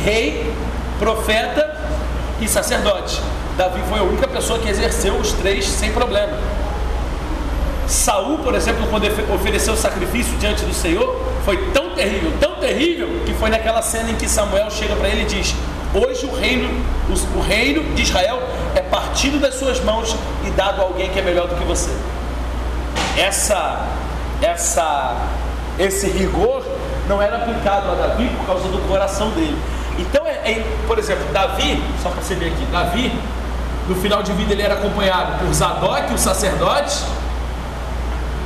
rei, 0.03 0.53
profeta 0.97 1.77
e 2.39 2.47
sacerdote. 2.47 3.21
Davi 3.57 3.81
foi 3.89 3.99
a 3.99 4.03
única 4.03 4.27
pessoa 4.27 4.59
que 4.59 4.69
exerceu 4.69 5.15
os 5.15 5.31
três 5.33 5.67
sem 5.67 5.91
problema. 5.91 6.37
Saul, 7.93 8.39
por 8.39 8.55
exemplo, 8.55 8.87
quando 8.89 9.05
ofereceu 9.33 9.75
sacrifício 9.75 10.35
diante 10.37 10.65
do 10.65 10.73
Senhor, 10.73 11.15
foi 11.45 11.57
tão 11.71 11.91
terrível, 11.91 12.33
tão 12.39 12.55
terrível, 12.55 13.07
que 13.25 13.33
foi 13.33 13.49
naquela 13.49 13.81
cena 13.81 14.09
em 14.09 14.15
que 14.15 14.27
Samuel 14.27 14.69
chega 14.71 14.95
para 14.95 15.07
ele 15.07 15.21
e 15.21 15.25
diz: 15.25 15.55
Hoje 15.93 16.25
o 16.25 16.35
reino, 16.35 16.69
o 17.35 17.41
reino 17.41 17.83
de 17.93 18.01
Israel 18.01 18.41
é 18.75 18.81
partido 18.81 19.39
das 19.39 19.55
suas 19.55 19.79
mãos 19.79 20.15
e 20.43 20.49
dado 20.51 20.81
a 20.81 20.85
alguém 20.85 21.09
que 21.09 21.19
é 21.19 21.21
melhor 21.21 21.47
do 21.47 21.55
que 21.55 21.63
você. 21.63 21.91
Essa, 23.15 23.85
essa, 24.41 25.15
esse 25.77 26.07
rigor 26.07 26.65
não 27.07 27.21
era 27.21 27.37
aplicado 27.37 27.91
a 27.91 27.95
Davi 27.95 28.27
por 28.37 28.47
causa 28.47 28.67
do 28.69 28.79
coração 28.87 29.29
dele. 29.31 29.57
Então, 29.99 30.25
é, 30.25 30.51
é 30.51 30.65
por 30.87 30.97
exemplo, 30.97 31.25
Davi, 31.31 31.81
só 32.01 32.09
para 32.09 32.23
você 32.23 32.33
ver 32.33 32.47
aqui, 32.47 32.65
Davi, 32.71 33.11
no 33.87 33.95
final 33.95 34.23
de 34.23 34.31
vida 34.33 34.53
ele 34.53 34.63
era 34.63 34.73
acompanhado 34.73 35.37
por 35.37 35.53
Zadok, 35.53 36.11
o 36.11 36.17
sacerdote, 36.17 37.03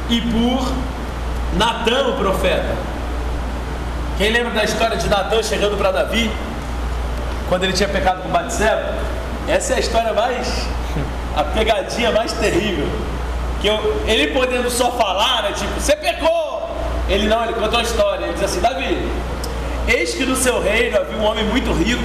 e 0.09 0.21
por 0.21 0.71
Natan, 1.53 2.09
o 2.09 2.13
profeta. 2.17 2.75
Quem 4.17 4.31
lembra 4.31 4.51
da 4.51 4.63
história 4.63 4.97
de 4.97 5.07
Natan 5.07 5.43
chegando 5.43 5.77
para 5.77 5.91
Davi, 5.91 6.31
quando 7.49 7.63
ele 7.63 7.73
tinha 7.73 7.89
pecado 7.89 8.21
com 8.21 8.29
Batseba? 8.29 8.95
Essa 9.47 9.73
é 9.73 9.77
a 9.77 9.79
história 9.79 10.13
mais, 10.13 10.67
a 11.35 11.43
pegadinha 11.43 12.11
mais 12.11 12.33
terrível. 12.33 12.87
Que 13.61 13.67
eu, 13.67 14.03
ele 14.05 14.27
podendo 14.27 14.69
só 14.69 14.91
falar, 14.91 15.43
né, 15.43 15.51
tipo, 15.53 15.79
você 15.79 15.95
pecou! 15.95 16.75
Ele 17.09 17.27
não, 17.27 17.43
ele 17.43 17.53
conta 17.53 17.77
uma 17.77 17.83
história. 17.83 18.25
Ele 18.25 18.33
diz 18.33 18.43
assim: 18.43 18.59
Davi, 18.59 18.97
eis 19.87 20.13
que 20.13 20.25
no 20.25 20.35
seu 20.35 20.61
reino 20.61 20.97
havia 20.97 21.17
um 21.17 21.23
homem 21.23 21.43
muito 21.45 21.71
rico, 21.71 22.03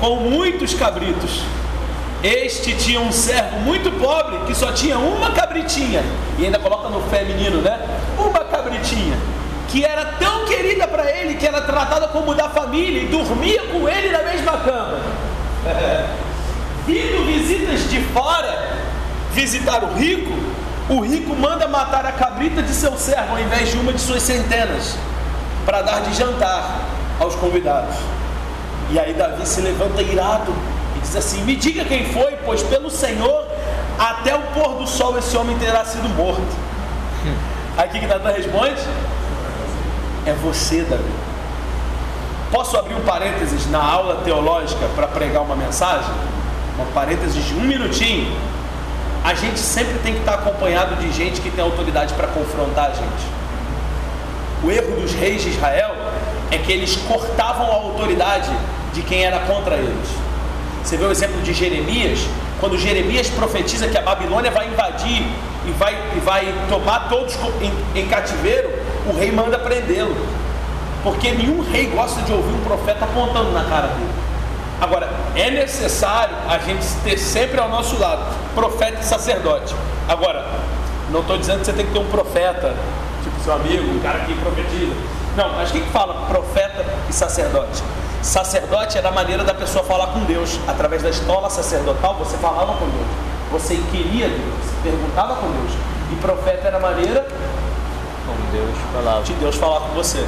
com 0.00 0.16
muitos 0.16 0.74
cabritos 0.74 1.42
este 2.22 2.74
tinha 2.74 3.00
um 3.00 3.12
servo 3.12 3.60
muito 3.60 3.92
pobre 3.92 4.38
que 4.46 4.54
só 4.54 4.72
tinha 4.72 4.98
uma 4.98 5.30
cabritinha, 5.58 6.02
e 6.38 6.44
ainda 6.44 6.58
coloca 6.58 6.88
no 6.88 7.00
feminino, 7.02 7.60
né? 7.60 7.78
Uma 8.16 8.44
cabritinha, 8.44 9.16
que 9.68 9.84
era 9.84 10.04
tão 10.18 10.46
querida 10.46 10.86
para 10.86 11.10
ele 11.10 11.34
que 11.34 11.46
era 11.46 11.60
tratada 11.62 12.08
como 12.08 12.34
da 12.34 12.48
família 12.48 13.02
e 13.02 13.06
dormia 13.06 13.62
com 13.64 13.88
ele 13.88 14.10
na 14.10 14.22
mesma 14.22 14.52
cama. 14.52 15.00
Vindo 16.86 17.26
visitas 17.26 17.90
de 17.90 18.00
fora 18.00 18.78
visitar 19.32 19.84
o 19.84 19.94
rico, 19.94 20.32
o 20.88 21.00
rico 21.00 21.34
manda 21.36 21.68
matar 21.68 22.06
a 22.06 22.12
cabrita 22.12 22.62
de 22.62 22.72
seu 22.72 22.96
servo 22.96 23.32
ao 23.32 23.40
invés 23.40 23.70
de 23.70 23.76
uma 23.76 23.92
de 23.92 24.00
suas 24.00 24.22
centenas, 24.22 24.96
para 25.66 25.82
dar 25.82 26.00
de 26.02 26.14
jantar 26.14 26.80
aos 27.20 27.34
convidados. 27.34 27.94
E 28.90 28.98
aí 28.98 29.12
Davi 29.12 29.46
se 29.46 29.60
levanta 29.60 30.00
irado 30.00 30.54
e 30.96 31.00
diz 31.00 31.14
assim: 31.14 31.42
Me 31.42 31.56
diga 31.56 31.84
quem 31.84 32.06
foi, 32.06 32.38
pois 32.46 32.62
pelo 32.62 32.90
Senhor 32.90 33.57
até 33.98 34.34
o 34.34 34.42
pôr 34.54 34.76
do 34.76 34.86
sol 34.86 35.18
esse 35.18 35.36
homem 35.36 35.58
terá 35.58 35.84
sido 35.84 36.08
morto. 36.10 36.42
O 37.76 37.88
que 37.90 38.06
Natan 38.06 38.30
responde? 38.30 38.80
É 40.26 40.32
você, 40.42 40.82
Davi. 40.82 41.02
Posso 42.50 42.76
abrir 42.76 42.94
um 42.94 43.00
parênteses 43.00 43.70
na 43.70 43.82
aula 43.82 44.22
teológica 44.24 44.86
para 44.94 45.06
pregar 45.06 45.42
uma 45.42 45.56
mensagem? 45.56 46.10
Uma 46.76 46.86
parênteses 46.86 47.44
de 47.44 47.54
um 47.54 47.60
minutinho. 47.60 48.34
A 49.24 49.34
gente 49.34 49.58
sempre 49.58 49.98
tem 49.98 50.14
que 50.14 50.20
estar 50.20 50.34
acompanhado 50.34 50.96
de 50.96 51.12
gente 51.12 51.40
que 51.40 51.50
tem 51.50 51.62
autoridade 51.62 52.14
para 52.14 52.28
confrontar 52.28 52.90
a 52.90 52.94
gente. 52.94 53.38
O 54.62 54.70
erro 54.70 55.00
dos 55.00 55.12
reis 55.12 55.42
de 55.42 55.50
Israel 55.50 55.94
é 56.50 56.58
que 56.58 56.72
eles 56.72 56.96
cortavam 56.96 57.70
a 57.70 57.74
autoridade 57.74 58.50
de 58.92 59.02
quem 59.02 59.24
era 59.24 59.40
contra 59.40 59.76
eles. 59.76 60.08
Você 60.82 60.96
vê 60.96 61.04
o 61.04 61.10
exemplo 61.10 61.40
de 61.42 61.52
Jeremias, 61.52 62.20
quando 62.60 62.76
Jeremias 62.76 63.28
profetiza 63.30 63.88
que 63.88 63.96
a 63.96 64.02
Babilônia 64.02 64.50
vai 64.50 64.68
invadir 64.68 65.22
e 65.66 65.70
vai, 65.72 65.94
e 66.16 66.20
vai 66.20 66.54
tomar 66.68 67.08
todos 67.08 67.36
em, 67.60 68.00
em 68.00 68.06
cativeiro, 68.08 68.70
o 69.06 69.16
rei 69.16 69.30
manda 69.30 69.58
prendê-lo. 69.58 70.16
Porque 71.02 71.30
nenhum 71.30 71.62
rei 71.62 71.86
gosta 71.86 72.20
de 72.22 72.32
ouvir 72.32 72.52
um 72.52 72.64
profeta 72.64 73.04
apontando 73.04 73.52
na 73.52 73.64
cara 73.64 73.88
dele. 73.88 74.10
Agora, 74.80 75.08
é 75.34 75.50
necessário 75.50 76.34
a 76.48 76.58
gente 76.58 76.84
ter 77.04 77.16
sempre 77.18 77.60
ao 77.60 77.68
nosso 77.68 77.98
lado 77.98 78.24
profeta 78.54 79.00
e 79.00 79.04
sacerdote. 79.04 79.74
Agora, 80.08 80.44
não 81.10 81.20
estou 81.20 81.38
dizendo 81.38 81.60
que 81.60 81.66
você 81.66 81.72
tem 81.72 81.86
que 81.86 81.92
ter 81.92 81.98
um 81.98 82.08
profeta, 82.08 82.74
tipo 83.22 83.40
seu 83.42 83.54
amigo, 83.54 83.84
um 83.84 84.00
cara 84.00 84.20
que 84.20 84.34
profetiza. 84.34 84.94
Não, 85.36 85.52
mas 85.54 85.70
o 85.70 85.72
que 85.72 85.80
fala 85.90 86.26
profeta 86.26 86.84
e 87.08 87.12
sacerdote? 87.12 87.82
Sacerdote 88.22 88.98
era 88.98 89.08
a 89.08 89.12
maneira 89.12 89.44
da 89.44 89.54
pessoa 89.54 89.84
falar 89.84 90.08
com 90.08 90.20
Deus. 90.24 90.58
Através 90.66 91.02
da 91.02 91.08
escola 91.10 91.48
sacerdotal, 91.48 92.14
você 92.14 92.36
falava 92.38 92.72
com 92.74 92.86
Deus. 92.86 93.06
Você 93.52 93.76
queria 93.90 94.28
Deus, 94.28 94.40
você 94.64 94.90
perguntava 94.90 95.36
com 95.36 95.46
Deus. 95.50 95.72
E 96.12 96.16
profeta 96.16 96.68
era 96.68 96.76
a 96.76 96.80
maneira 96.80 97.26
Deus 98.52 98.70
falava. 98.92 99.22
de 99.22 99.32
Deus 99.34 99.56
falar 99.56 99.80
com 99.80 99.88
você. 99.94 100.24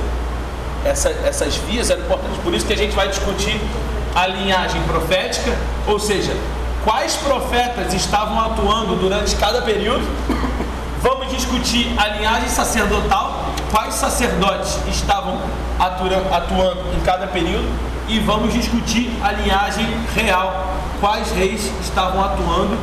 Essa- 0.84 1.14
essas 1.24 1.56
vias 1.56 1.90
eram 1.90 2.02
importantes, 2.02 2.38
por 2.42 2.54
isso 2.54 2.66
que 2.66 2.72
a 2.72 2.76
gente 2.76 2.94
vai 2.94 3.08
discutir 3.08 3.60
a 4.14 4.26
linhagem 4.26 4.80
profética, 4.82 5.56
ou 5.86 5.98
seja, 5.98 6.34
quais 6.84 7.16
profetas 7.16 7.92
estavam 7.94 8.38
atuando 8.40 8.96
durante 8.96 9.36
cada 9.36 9.62
período. 9.62 10.04
Vamos 11.02 11.28
discutir 11.30 11.94
a 11.98 12.08
linhagem 12.08 12.48
sacerdotal, 12.48 13.39
quais 13.70 13.94
sacerdotes 13.94 14.78
estavam 14.88 15.38
atuando 15.78 16.94
em 16.96 17.00
cada 17.00 17.26
período, 17.26 17.68
e 18.08 18.18
vamos 18.18 18.52
discutir 18.52 19.10
a 19.22 19.30
linhagem 19.32 19.86
real, 20.14 20.74
quais 21.00 21.30
reis 21.30 21.70
estavam 21.80 22.24
atuando 22.24 22.76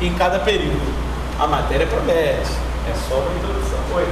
em 0.00 0.12
cada 0.14 0.40
período. 0.40 0.92
A 1.38 1.46
matéria 1.46 1.86
promete, 1.86 2.50
é 2.88 2.94
só 3.08 3.14
uma 3.14 3.32
introdução. 3.36 3.78
Oi. 3.94 4.08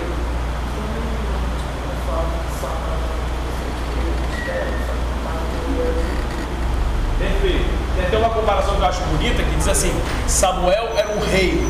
Perfeito. 7.18 7.80
Tem 7.96 8.06
até 8.06 8.16
uma 8.16 8.30
comparação 8.30 8.76
que 8.76 8.80
eu 8.80 8.86
acho 8.86 9.00
bonita 9.02 9.42
que 9.42 9.56
diz 9.56 9.68
assim: 9.68 9.92
Samuel 10.26 10.88
era 10.96 11.08
um 11.10 11.20
rei 11.20 11.60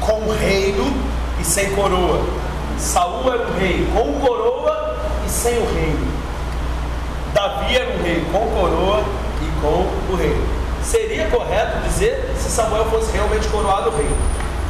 com 0.00 0.30
reino 0.30 0.96
e 1.38 1.44
sem 1.44 1.74
coroa. 1.74 2.45
Saul 2.78 3.32
era 3.32 3.42
um 3.42 3.58
rei 3.58 3.86
com 3.92 4.20
coroa 4.20 4.96
e 5.26 5.30
sem 5.30 5.58
o 5.58 5.66
reino. 5.74 6.06
Davi 7.32 7.76
era 7.76 7.90
um 7.90 8.02
rei 8.02 8.24
com 8.30 8.48
coroa 8.50 9.02
e 9.42 9.60
com 9.60 10.12
o 10.12 10.16
reino. 10.16 10.46
Seria 10.82 11.26
correto 11.28 11.78
dizer 11.88 12.32
se 12.38 12.50
Samuel 12.50 12.84
fosse 12.86 13.12
realmente 13.12 13.48
coroado 13.48 13.90
rei. 13.90 14.08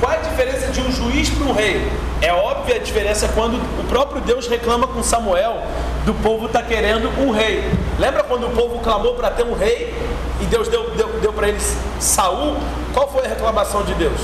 Qual 0.00 0.12
é 0.12 0.16
a 0.16 0.20
diferença 0.20 0.68
de 0.68 0.80
um 0.80 0.92
juiz 0.92 1.30
para 1.30 1.46
um 1.46 1.52
rei? 1.52 1.90
É 2.20 2.32
óbvia 2.32 2.76
a 2.76 2.78
diferença 2.78 3.28
quando 3.34 3.56
o 3.56 3.84
próprio 3.88 4.20
Deus 4.20 4.46
reclama 4.46 4.86
com 4.86 5.02
Samuel 5.02 5.62
do 6.04 6.14
povo 6.14 6.46
estar 6.46 6.62
querendo 6.62 7.08
um 7.20 7.30
rei. 7.30 7.64
Lembra 7.98 8.22
quando 8.22 8.46
o 8.46 8.50
povo 8.50 8.78
clamou 8.80 9.14
para 9.14 9.30
ter 9.30 9.44
um 9.44 9.54
rei 9.54 9.94
e 10.40 10.44
Deus 10.46 10.68
deu, 10.68 10.90
deu, 10.90 11.08
deu 11.20 11.32
para 11.32 11.48
eles 11.48 11.76
Saul? 11.98 12.56
Qual 12.92 13.10
foi 13.10 13.24
a 13.24 13.28
reclamação 13.28 13.82
de 13.82 13.94
Deus? 13.94 14.20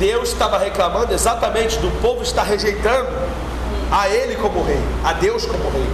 Deus 0.00 0.30
estava 0.30 0.56
reclamando 0.56 1.12
exatamente 1.12 1.78
do 1.78 1.90
povo 2.00 2.22
estar 2.22 2.42
rejeitando 2.42 3.10
a 3.92 4.08
Ele 4.08 4.34
como 4.36 4.62
rei, 4.62 4.80
a 5.04 5.12
Deus 5.12 5.44
como 5.44 5.68
rei. 5.68 5.86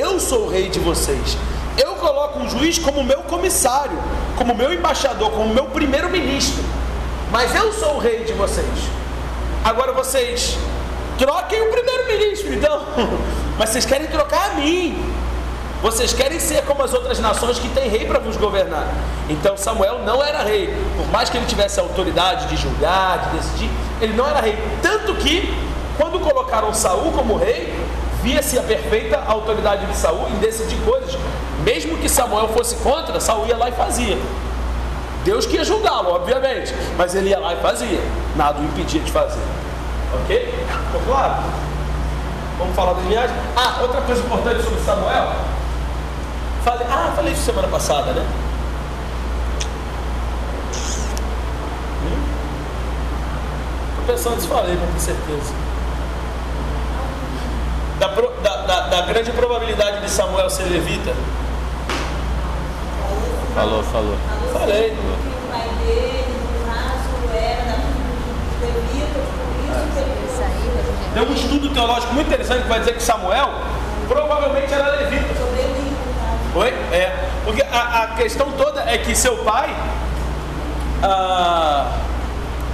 Eu 0.00 0.20
sou 0.20 0.46
o 0.46 0.48
rei 0.48 0.68
de 0.68 0.78
vocês. 0.78 1.36
Eu 1.76 1.96
coloco 1.96 2.38
um 2.38 2.48
juiz 2.48 2.78
como 2.78 3.02
meu 3.02 3.22
comissário, 3.22 3.98
como 4.36 4.54
meu 4.54 4.72
embaixador, 4.72 5.32
como 5.32 5.52
meu 5.52 5.64
primeiro-ministro. 5.64 6.62
Mas 7.32 7.52
eu 7.52 7.72
sou 7.72 7.96
o 7.96 7.98
rei 7.98 8.22
de 8.22 8.32
vocês. 8.32 8.64
Agora 9.64 9.92
vocês 9.92 10.56
troquem 11.18 11.60
o 11.60 11.72
primeiro-ministro, 11.72 12.54
então. 12.54 12.80
Mas 13.58 13.70
vocês 13.70 13.84
querem 13.84 14.06
trocar 14.06 14.52
a 14.52 14.54
mim. 14.54 15.12
Vocês 15.80 16.12
querem 16.12 16.40
ser 16.40 16.64
como 16.64 16.82
as 16.82 16.92
outras 16.92 17.20
nações 17.20 17.58
que 17.58 17.68
têm 17.68 17.88
rei 17.88 18.04
para 18.04 18.18
vos 18.18 18.36
governar. 18.36 18.88
Então 19.28 19.56
Samuel 19.56 20.00
não 20.00 20.22
era 20.22 20.42
rei. 20.42 20.74
Por 20.96 21.06
mais 21.08 21.30
que 21.30 21.36
ele 21.36 21.46
tivesse 21.46 21.78
a 21.78 21.84
autoridade 21.84 22.48
de 22.48 22.56
julgar, 22.56 23.30
de 23.30 23.36
decidir, 23.36 23.70
ele 24.00 24.14
não 24.14 24.26
era 24.28 24.40
rei. 24.40 24.58
Tanto 24.82 25.14
que, 25.14 25.56
quando 25.96 26.18
colocaram 26.18 26.74
Saul 26.74 27.12
como 27.12 27.36
rei, 27.36 27.72
via-se 28.24 28.58
a 28.58 28.62
perfeita 28.62 29.22
autoridade 29.24 29.86
de 29.86 29.96
Saul 29.96 30.28
em 30.30 30.38
decidir 30.40 30.78
coisas. 30.84 31.16
Mesmo 31.62 31.96
que 31.98 32.08
Samuel 32.08 32.48
fosse 32.48 32.74
contra, 32.76 33.20
Saul 33.20 33.46
ia 33.46 33.56
lá 33.56 33.68
e 33.68 33.72
fazia. 33.72 34.18
Deus 35.24 35.46
que 35.46 35.56
ia 35.56 35.64
julgá-lo, 35.64 36.10
obviamente, 36.10 36.74
mas 36.96 37.14
ele 37.14 37.28
ia 37.28 37.38
lá 37.38 37.54
e 37.54 37.56
fazia. 37.58 38.00
Nada 38.34 38.60
o 38.60 38.64
impedia 38.64 39.00
de 39.00 39.12
fazer. 39.12 39.42
Ok? 40.24 40.54
Ficou 40.86 41.00
claro? 41.06 41.42
Vamos 42.58 42.74
falar 42.74 42.94
da 42.94 43.02
linhagem? 43.02 43.36
Ah, 43.56 43.78
outra 43.82 44.00
coisa 44.00 44.20
importante 44.20 44.62
sobre 44.64 44.80
Samuel. 44.80 45.57
Falei, 46.68 46.86
ah, 46.90 47.12
falei 47.16 47.32
isso 47.32 47.42
semana 47.46 47.66
passada, 47.68 48.12
né? 48.12 48.26
Hum? 52.04 52.22
Tô 53.96 54.12
pensando 54.12 54.38
se 54.38 54.46
falei, 54.48 54.76
para 54.76 54.86
ter 54.88 55.00
certeza. 55.00 55.54
Da, 57.98 58.08
pro- 58.10 58.34
da, 58.42 58.56
da, 58.66 58.80
da 58.88 59.00
grande 59.00 59.30
probabilidade 59.32 60.02
de 60.02 60.10
Samuel 60.10 60.50
ser 60.50 60.64
levita. 60.64 61.14
Falou, 63.54 63.82
falou. 63.84 64.16
Falei. 64.52 64.94
Tem 71.14 71.22
um 71.22 71.32
estudo 71.34 71.70
teológico 71.70 72.14
muito 72.14 72.26
interessante 72.28 72.62
que 72.62 72.68
vai 72.68 72.78
dizer 72.80 72.92
que 72.94 73.02
Samuel 73.02 73.48
provavelmente 74.06 74.72
era 74.72 74.90
levita. 74.96 75.34
sobre 75.34 75.60
ele, 75.60 75.90
no 75.90 76.14
caso. 76.20 76.37
Oi? 76.54 76.68
É. 76.92 77.28
Porque 77.44 77.62
a, 77.62 78.02
a 78.02 78.06
questão 78.16 78.50
toda 78.52 78.82
é 78.82 78.98
que 78.98 79.14
seu 79.14 79.38
pai, 79.38 79.74
ah, 81.02 81.98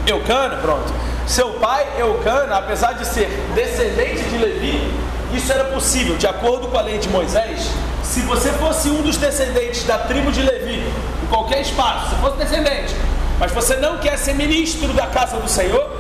Eucana, 0.07 0.57
pronto. 0.57 0.93
Seu 1.27 1.51
pai, 1.55 1.87
Eucana, 1.99 2.57
apesar 2.57 2.93
de 2.93 3.07
ser 3.07 3.29
descendente 3.55 4.23
de 4.25 4.39
Levi, 4.39 4.93
isso 5.33 5.53
era 5.53 5.65
possível, 5.65 6.17
de 6.17 6.27
acordo 6.27 6.69
com 6.69 6.79
a 6.79 6.83
lei 6.83 6.99
de 6.99 7.09
Moisés. 7.09 7.71
Se 8.03 8.21
você 8.21 8.51
fosse 8.53 8.89
um 8.89 9.03
dos 9.03 9.17
descendentes 9.17 9.85
da 9.85 9.99
tribo 9.99 10.31
de 10.31 10.43
Levi, 10.43 10.85
em 11.23 11.27
qualquer 11.27 11.61
espaço, 11.61 12.11
se 12.11 12.17
fosse 12.21 12.37
descendente, 12.37 12.95
mas 13.39 13.51
você 13.51 13.77
não 13.77 13.99
quer 13.99 14.17
ser 14.19 14.35
ministro 14.35 14.93
da 14.93 15.07
casa 15.07 15.39
do 15.39 15.49
Senhor, 15.49 15.91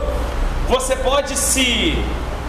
você 0.68 0.94
pode 0.96 1.36
se 1.36 1.98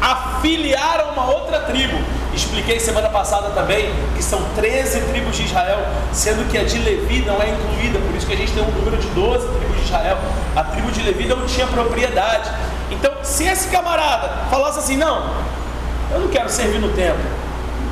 afiliar 0.01 0.99
a 0.99 1.11
uma 1.11 1.31
outra 1.31 1.61
tribo. 1.61 1.97
Expliquei 2.35 2.79
semana 2.81 3.07
passada 3.09 3.51
também 3.51 3.89
que 4.13 4.21
são 4.21 4.43
13 4.55 5.01
tribos 5.03 5.37
de 5.37 5.45
Israel, 5.45 5.79
sendo 6.11 6.49
que 6.51 6.57
a 6.57 6.65
de 6.65 6.77
Levi 6.79 7.23
não 7.25 7.41
é 7.41 7.49
incluída, 7.49 7.97
por 7.99 8.13
isso 8.13 8.27
que 8.27 8.33
a 8.33 8.35
gente 8.35 8.51
tem 8.51 8.61
um 8.61 8.71
número 8.71 8.97
de 8.97 9.07
12 9.07 9.47
tribos 9.47 9.77
de 9.77 9.83
Israel. 9.83 10.17
A 10.53 10.63
tribo 10.63 10.91
de 10.91 11.01
Levi 11.01 11.25
não 11.27 11.45
tinha 11.45 11.65
propriedade. 11.65 12.51
Então, 12.91 13.11
se 13.23 13.45
esse 13.45 13.69
camarada 13.69 14.47
falasse 14.49 14.79
assim: 14.79 14.97
não, 14.97 15.33
eu 16.11 16.19
não 16.19 16.27
quero 16.27 16.49
servir 16.49 16.79
no 16.79 16.89
templo, 16.89 17.23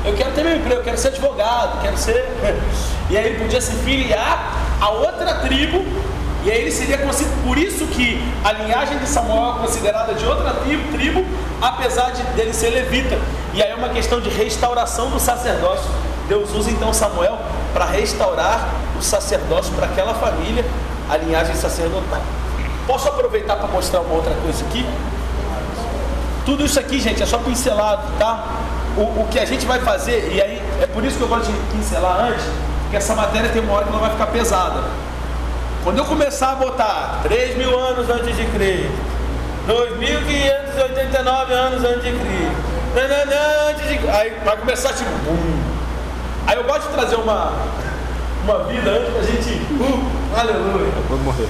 eu 0.04 0.14
quero 0.14 0.32
ter 0.32 0.44
meu 0.44 0.56
emprego, 0.56 0.80
eu 0.80 0.84
quero 0.84 0.98
ser 0.98 1.08
advogado, 1.08 1.80
quero 1.80 1.96
ser. 1.96 2.28
E 3.10 3.18
aí 3.18 3.26
ele 3.26 3.38
podia 3.38 3.60
se 3.60 3.72
filiar 3.84 4.56
a 4.80 4.88
outra 4.88 5.34
tribo 5.40 5.84
e 6.44 6.50
aí 6.50 6.60
ele 6.60 6.70
seria 6.70 6.98
considerado, 6.98 7.42
por 7.42 7.56
isso 7.56 7.86
que 7.86 8.22
a 8.44 8.52
linhagem 8.52 8.98
de 8.98 9.06
Samuel 9.06 9.56
é 9.56 9.66
considerada 9.66 10.14
de 10.14 10.26
outra 10.26 10.52
tribo, 10.54 10.92
tribo, 10.92 11.24
apesar 11.60 12.12
de 12.12 12.22
dele 12.34 12.52
ser 12.52 12.68
levita. 12.70 13.18
E 13.54 13.62
aí 13.62 13.70
é 13.70 13.74
uma 13.76 13.88
questão 13.88 14.20
de 14.20 14.28
restauração 14.28 15.10
do 15.10 15.20
sacerdócio. 15.20 15.88
Deus 16.28 16.52
usa 16.52 16.70
então 16.70 16.92
Samuel 16.92 17.38
para 17.72 17.84
restaurar 17.84 18.68
o 18.98 19.02
sacerdócio 19.02 19.72
para 19.74 19.86
aquela 19.86 20.12
família, 20.14 20.64
a 21.08 21.16
linhagem 21.16 21.54
sacerdotal. 21.54 22.20
Posso 22.86 23.08
aproveitar 23.08 23.56
para 23.56 23.68
mostrar 23.68 24.00
uma 24.00 24.14
outra 24.14 24.34
coisa 24.42 24.64
aqui? 24.64 24.84
Tudo 26.44 26.64
isso 26.64 26.80
aqui, 26.80 26.98
gente, 27.00 27.22
é 27.22 27.26
só 27.26 27.38
pincelado, 27.38 28.02
tá? 28.18 28.44
O, 28.96 29.22
o 29.22 29.28
que 29.30 29.38
a 29.38 29.44
gente 29.44 29.64
vai 29.66 29.78
fazer, 29.80 30.32
e 30.32 30.42
aí 30.42 30.62
é 30.82 30.86
por 30.86 31.04
isso 31.04 31.16
que 31.16 31.22
eu 31.22 31.28
gosto 31.28 31.50
de 31.50 31.58
pincelar 31.76 32.26
antes, 32.26 32.44
porque 32.82 32.96
essa 32.96 33.14
matéria 33.14 33.48
tem 33.50 33.62
uma 33.62 33.74
hora 33.74 33.84
que 33.84 33.90
ela 33.90 34.00
vai 34.00 34.10
ficar 34.10 34.26
pesada. 34.26 34.82
Quando 35.84 35.98
eu 35.98 36.04
começar 36.04 36.52
a 36.52 36.54
botar 36.56 37.20
3 37.22 37.56
mil 37.56 37.78
anos 37.78 38.10
antes 38.10 38.36
de 38.36 38.44
Cristo, 38.46 38.92
2.589 39.68 41.50
anos 41.52 41.84
antes 41.84 42.02
de 42.02 42.12
Cristo, 42.12 42.73
nananã, 42.94 43.74
aí 44.12 44.38
vai 44.44 44.56
começar 44.56 44.92
tipo, 44.92 45.10
bum. 45.24 45.62
Aí 46.46 46.56
eu 46.56 46.64
gosto 46.64 46.88
de 46.88 46.94
trazer 46.94 47.16
uma, 47.16 47.52
uma 48.44 48.64
vida 48.64 48.90
antes 48.90 49.12
pra 49.12 49.22
gente, 49.22 49.62
uh, 49.72 50.38
aleluia. 50.38 50.92
Vou 51.08 51.18
morrer. 51.18 51.48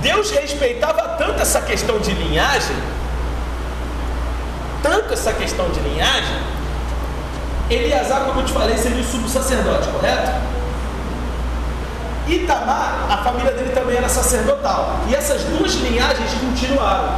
Deus 0.00 0.30
respeitava 0.30 1.16
tanto 1.18 1.40
essa 1.42 1.60
questão 1.60 1.98
de 1.98 2.12
linhagem, 2.12 2.76
tanto 4.82 5.12
essa 5.12 5.32
questão 5.32 5.68
de 5.70 5.80
linhagem, 5.80 6.36
Eliasar, 7.70 8.24
como 8.24 8.40
eu 8.40 8.46
te 8.46 8.52
falei, 8.52 8.78
seria 8.78 9.02
o 9.02 9.04
sumo 9.04 9.28
sacerdote, 9.28 9.88
correto? 9.88 10.32
Itamar, 12.26 13.06
a 13.10 13.18
família 13.18 13.52
dele 13.52 13.72
também 13.72 13.96
era 13.96 14.08
sacerdotal. 14.08 15.00
E 15.08 15.14
essas 15.14 15.42
duas 15.44 15.74
linhagens 15.74 16.30
continuaram. 16.40 17.16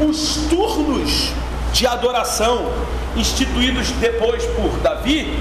Os 0.00 0.36
turnos 0.48 1.32
de 1.72 1.86
adoração 1.86 2.70
instituídos 3.16 3.90
depois 3.92 4.44
por 4.46 4.70
Davi 4.82 5.38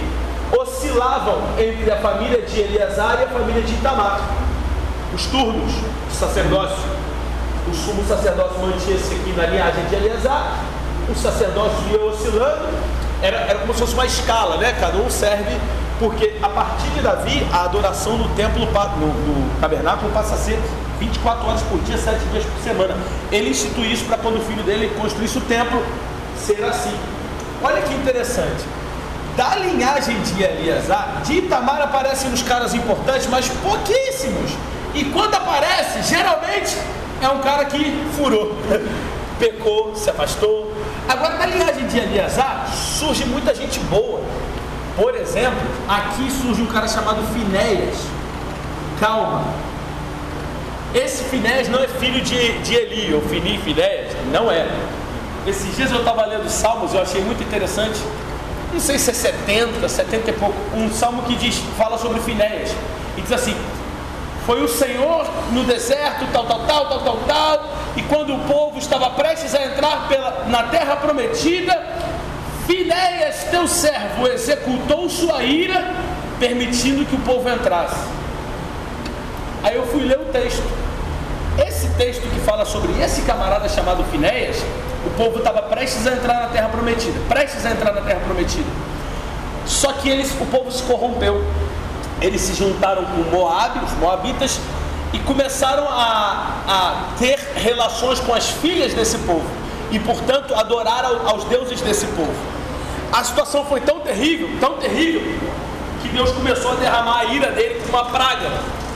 oscilavam 0.57 1.37
entre 1.57 1.91
a 1.91 1.97
família 1.97 2.41
de 2.41 2.59
Eleazar 2.59 3.19
e 3.21 3.23
a 3.23 3.27
família 3.27 3.61
de 3.61 3.73
Itamar. 3.73 4.21
Os 5.13 5.25
turnos 5.27 5.71
de 6.09 6.15
sacerdócio. 6.15 6.99
O 7.67 7.73
sumo 7.73 8.03
sacerdócio 8.07 8.59
mantinha-se 8.59 9.13
aqui 9.13 9.33
na 9.35 9.45
linhagem 9.45 9.85
de 9.85 9.95
Eleazar, 9.95 10.59
o 11.07 11.15
sacerdócio 11.15 11.77
ia 11.91 12.01
oscilando, 12.01 12.67
era, 13.21 13.37
era 13.37 13.59
como 13.59 13.73
se 13.73 13.79
fosse 13.79 13.93
uma 13.93 14.05
escala, 14.05 14.57
né? 14.57 14.75
Cada 14.79 14.97
um 14.97 15.09
serve 15.09 15.57
Porque 15.99 16.37
a 16.41 16.47
partir 16.47 16.87
de 16.91 17.01
Davi, 17.01 17.45
a 17.51 17.65
adoração 17.65 18.17
no 18.17 18.29
templo, 18.29 18.65
no, 18.65 19.07
no 19.07 19.59
tabernáculo, 19.59 20.09
passa 20.13 20.35
a 20.35 20.37
ser 20.37 20.57
24 20.97 21.45
horas 21.45 21.61
por 21.63 21.77
dia, 21.79 21.97
7 21.97 22.17
dias 22.31 22.45
por 22.45 22.63
semana. 22.63 22.95
Ele 23.29 23.49
institui 23.49 23.91
isso 23.91 24.05
para 24.05 24.17
quando 24.17 24.37
o 24.37 24.41
filho 24.41 24.63
dele 24.63 24.93
construísse 24.97 25.37
o 25.37 25.41
templo, 25.41 25.83
ser 26.39 26.63
assim. 26.63 26.97
Olha 27.61 27.81
que 27.81 27.93
interessante. 27.93 28.63
Da 29.35 29.55
linhagem 29.55 30.19
de 30.21 30.43
Eliasar, 30.43 31.21
de 31.23 31.33
Itamar 31.33 31.81
aparecem 31.81 32.31
os 32.33 32.41
caras 32.41 32.73
importantes, 32.73 33.27
mas 33.27 33.47
pouquíssimos. 33.47 34.51
E 34.93 35.05
quando 35.05 35.35
aparece, 35.35 36.01
geralmente 36.03 36.75
é 37.21 37.29
um 37.29 37.39
cara 37.39 37.65
que 37.65 38.03
furou, 38.17 38.55
pecou, 39.39 39.95
se 39.95 40.09
afastou. 40.09 40.73
Agora, 41.07 41.37
da 41.37 41.45
linhagem 41.45 41.87
de 41.87 41.99
Eliasar, 41.99 42.69
surge 42.73 43.25
muita 43.25 43.53
gente 43.53 43.79
boa. 43.81 44.21
Por 44.95 45.15
exemplo, 45.15 45.59
aqui 45.87 46.29
surge 46.29 46.61
um 46.61 46.67
cara 46.67 46.87
chamado 46.87 47.21
Finéias. 47.33 47.97
Calma. 48.99 49.45
Esse 50.93 51.23
Finéias 51.25 51.69
não 51.69 51.79
é 51.79 51.87
filho 51.87 52.19
de, 52.21 52.59
de 52.59 52.75
Eli, 52.75 53.13
ou 53.13 53.21
Fini 53.21 53.57
Finéias, 53.59 54.11
não 54.31 54.51
é. 54.51 54.67
Esses 55.49 55.75
dias 55.75 55.91
eu 55.91 55.99
estava 55.99 56.27
lendo 56.27 56.47
Salmos, 56.47 56.93
eu 56.93 57.01
achei 57.01 57.21
muito 57.21 57.41
interessante. 57.41 57.99
Não 58.71 58.79
sei 58.79 58.99
se 58.99 59.09
é 59.09 59.13
70, 59.15 59.89
70 59.89 60.29
e 60.29 60.33
pouco. 60.33 60.55
Um 60.75 60.91
salmo 60.91 61.23
que 61.23 61.35
diz, 61.35 61.57
fala 61.75 61.97
sobre 61.97 62.19
Finéias. 62.19 62.69
E 63.17 63.21
diz 63.21 63.31
assim: 63.31 63.55
Foi 64.45 64.61
o 64.63 64.67
Senhor 64.67 65.25
no 65.51 65.63
deserto, 65.63 66.27
tal, 66.31 66.45
tal, 66.45 66.59
tal, 66.67 66.87
tal, 66.87 66.99
tal, 66.99 67.17
tal. 67.27 67.73
E 67.95 68.03
quando 68.03 68.35
o 68.35 68.39
povo 68.41 68.77
estava 68.77 69.09
prestes 69.09 69.55
a 69.55 69.65
entrar 69.65 70.07
pela, 70.07 70.45
na 70.49 70.63
terra 70.63 70.95
prometida, 70.97 71.73
Finéias, 72.67 73.45
teu 73.49 73.67
servo, 73.67 74.27
executou 74.27 75.09
sua 75.09 75.41
ira, 75.41 75.83
permitindo 76.39 77.03
que 77.05 77.15
o 77.15 77.19
povo 77.21 77.49
entrasse. 77.49 78.07
Aí 79.63 79.75
eu 79.75 79.87
fui 79.87 80.03
ler 80.03 80.19
o 80.19 80.25
texto. 80.25 80.61
Esse 81.67 81.89
texto 81.97 82.21
que 82.29 82.39
fala 82.41 82.65
sobre 82.65 83.01
esse 83.01 83.23
camarada 83.23 83.67
chamado 83.67 84.03
Finéias, 84.11 84.63
povo 85.19 85.39
estava 85.39 85.61
prestes 85.63 86.07
a 86.07 86.13
entrar 86.13 86.35
na 86.43 86.47
terra 86.47 86.69
prometida. 86.69 87.19
Prestes 87.27 87.65
a 87.65 87.71
entrar 87.71 87.91
na 87.93 88.01
terra 88.01 88.21
prometida. 88.25 88.69
Só 89.65 89.91
que 89.93 90.09
eles, 90.09 90.31
o 90.39 90.45
povo 90.45 90.71
se 90.71 90.81
corrompeu. 90.83 91.43
Eles 92.21 92.41
se 92.41 92.53
juntaram 92.53 93.03
com 93.05 93.21
Moab, 93.35 93.79
os 93.83 93.91
Moabitas, 93.93 94.59
e 95.13 95.19
começaram 95.19 95.87
a, 95.89 96.61
a 96.67 96.93
ter 97.17 97.37
relações 97.55 98.19
com 98.19 98.33
as 98.33 98.49
filhas 98.49 98.93
desse 98.93 99.17
povo. 99.19 99.45
E, 99.91 99.99
portanto, 99.99 100.53
adorar 100.55 101.03
ao- 101.05 101.27
aos 101.27 101.43
deuses 101.45 101.81
desse 101.81 102.05
povo. 102.07 102.33
A 103.11 103.23
situação 103.23 103.65
foi 103.65 103.81
tão 103.81 103.99
terrível, 104.01 104.49
tão 104.59 104.73
terrível, 104.77 105.21
que 106.01 106.07
Deus 106.09 106.31
começou 106.31 106.71
a 106.73 106.75
derramar 106.75 107.19
a 107.21 107.25
ira 107.25 107.51
dele 107.51 107.81
com 107.83 107.89
uma 107.89 108.05
praga 108.05 108.49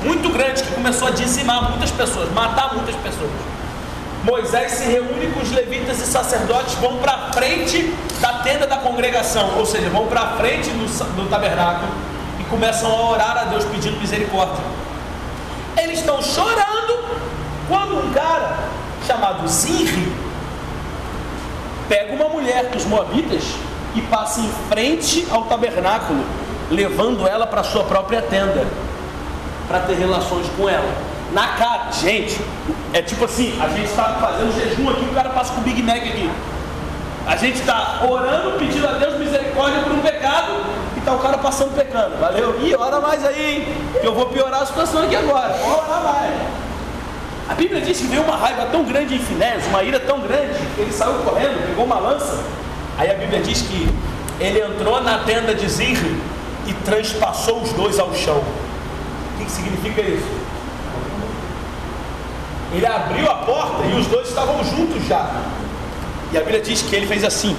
muito 0.03 0.29
grande 0.31 0.63
que 0.63 0.71
começou 0.73 1.07
a 1.07 1.11
dizimar 1.11 1.69
muitas 1.69 1.91
pessoas, 1.91 2.31
matar 2.31 2.73
muitas 2.75 2.95
pessoas. 2.97 3.31
Moisés 4.23 4.71
se 4.71 4.85
reúne 4.85 5.27
com 5.33 5.41
os 5.41 5.51
levitas 5.51 5.99
e 5.99 6.05
sacerdotes, 6.05 6.75
vão 6.75 6.97
para 6.97 7.33
frente 7.33 7.93
da 8.21 8.39
tenda 8.39 8.65
da 8.65 8.77
congregação, 8.77 9.57
ou 9.57 9.65
seja, 9.65 9.89
vão 9.89 10.07
para 10.07 10.37
frente 10.37 10.69
do, 10.69 10.85
do 11.15 11.29
tabernáculo 11.29 11.91
e 12.39 12.43
começam 12.45 12.89
a 12.89 13.11
orar 13.11 13.37
a 13.37 13.43
Deus 13.45 13.65
pedindo 13.65 13.99
misericórdia. 13.99 14.63
Eles 15.77 15.99
estão 15.99 16.21
chorando 16.21 17.03
quando 17.67 17.97
um 17.97 18.13
cara 18.13 18.59
chamado 19.05 19.45
Zinri 19.47 20.13
pega 21.89 22.13
uma 22.13 22.29
mulher 22.29 22.67
dos 22.67 22.85
Moabitas 22.85 23.43
e 23.93 24.01
passa 24.03 24.39
em 24.39 24.49
frente 24.69 25.27
ao 25.29 25.43
tabernáculo, 25.43 26.23
levando 26.71 27.27
ela 27.27 27.45
para 27.45 27.61
sua 27.61 27.83
própria 27.83 28.21
tenda, 28.21 28.65
para 29.67 29.81
ter 29.81 29.95
relações 29.95 30.47
com 30.57 30.69
ela. 30.69 31.12
Na 31.33 31.47
cara, 31.47 31.91
gente, 31.91 32.39
é 32.93 33.01
tipo 33.01 33.25
assim: 33.25 33.59
a 33.59 33.67
gente 33.67 33.85
está 33.85 34.03
fazendo 34.21 34.53
jejum 34.53 34.87
aqui, 34.89 35.05
o 35.05 35.13
cara 35.13 35.29
passa 35.29 35.53
com 35.53 35.61
o 35.61 35.63
Big 35.63 35.81
Mac 35.81 35.97
aqui. 35.97 36.29
A 37.25 37.35
gente 37.35 37.59
está 37.59 38.05
orando, 38.07 38.59
pedindo 38.59 38.87
a 38.87 38.93
Deus 38.93 39.17
misericórdia 39.17 39.81
por 39.81 39.93
um 39.93 39.99
pecado, 39.99 40.63
e 40.95 41.01
tá 41.01 41.13
o 41.13 41.19
cara 41.19 41.39
passando 41.39 41.73
pecando. 41.75 42.17
Valeu? 42.17 42.61
Ih, 42.61 42.75
ora 42.75 42.99
mais 42.99 43.25
aí, 43.25 43.55
hein? 43.55 43.67
Que 43.99 44.05
eu 44.05 44.13
vou 44.13 44.27
piorar 44.27 44.61
a 44.61 44.65
situação 44.65 45.01
aqui 45.03 45.15
agora. 45.15 45.55
Orar 45.65 46.03
mais. 46.03 46.33
A 47.49 47.55
Bíblia 47.55 47.81
diz 47.81 47.97
que 47.97 48.07
veio 48.07 48.21
uma 48.21 48.37
raiva 48.37 48.67
tão 48.71 48.83
grande 48.83 49.15
em 49.15 49.19
Finés, 49.19 49.65
uma 49.67 49.81
ira 49.83 49.99
tão 49.99 50.19
grande, 50.19 50.53
que 50.75 50.81
ele 50.81 50.91
saiu 50.91 51.13
correndo, 51.25 51.67
pegou 51.67 51.85
uma 51.85 51.97
lança. 51.99 52.39
Aí 52.97 53.09
a 53.09 53.15
Bíblia 53.15 53.41
diz 53.41 53.63
que 53.63 53.89
ele 54.39 54.61
entrou 54.61 55.01
na 55.01 55.19
tenda 55.19 55.55
de 55.55 55.67
Zirre 55.67 56.21
e 56.67 56.73
transpassou 56.85 57.61
os 57.61 57.73
dois 57.73 57.99
ao 57.99 58.13
chão. 58.13 58.37
O 58.37 59.37
que, 59.39 59.45
que 59.45 59.51
significa 59.51 60.01
isso? 60.01 60.42
Ele 62.73 62.85
abriu 62.85 63.29
a 63.29 63.35
porta 63.35 63.85
e 63.85 63.99
os 63.99 64.07
dois 64.07 64.27
estavam 64.27 64.63
juntos 64.63 65.05
já. 65.05 65.29
E 66.31 66.37
a 66.37 66.39
Bíblia 66.39 66.61
diz 66.61 66.81
que 66.81 66.95
ele 66.95 67.05
fez 67.05 67.23
assim. 67.23 67.55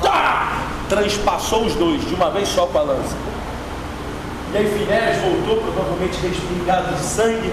Tá! 0.00 0.62
Transpassou 0.88 1.64
os 1.64 1.74
dois 1.74 2.00
de 2.06 2.14
uma 2.14 2.30
vez 2.30 2.48
só 2.48 2.66
com 2.66 2.78
a 2.78 2.82
lança. 2.82 3.16
E 4.52 4.56
aí 4.56 4.66
Finés 4.66 5.18
voltou, 5.18 5.56
provavelmente 5.62 6.18
respingado 6.20 6.94
de 6.94 7.02
sangue, 7.02 7.52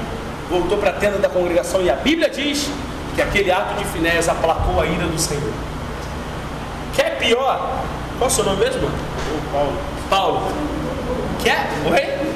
voltou 0.49 0.77
para 0.77 0.91
a 0.91 0.93
tenda 0.93 1.17
da 1.17 1.29
congregação. 1.29 1.81
E 1.81 1.89
a 1.89 1.95
Bíblia 1.95 2.29
diz 2.29 2.69
que 3.15 3.21
aquele 3.21 3.51
ato 3.51 3.75
de 3.75 3.85
Finés 3.85 4.29
aplacou 4.29 4.79
a 4.79 4.85
ira 4.85 5.07
do 5.07 5.19
Senhor. 5.19 5.51
Quer 6.95 7.17
pior? 7.17 7.83
Qual 8.17 8.29
é 8.29 8.31
o 8.31 8.35
seu 8.35 8.43
nome 8.43 8.59
mesmo? 8.59 8.89
Paulo. 9.51 9.73
Paulo. 10.09 10.41
Quer? 11.43 11.67
Oi? 11.85 12.27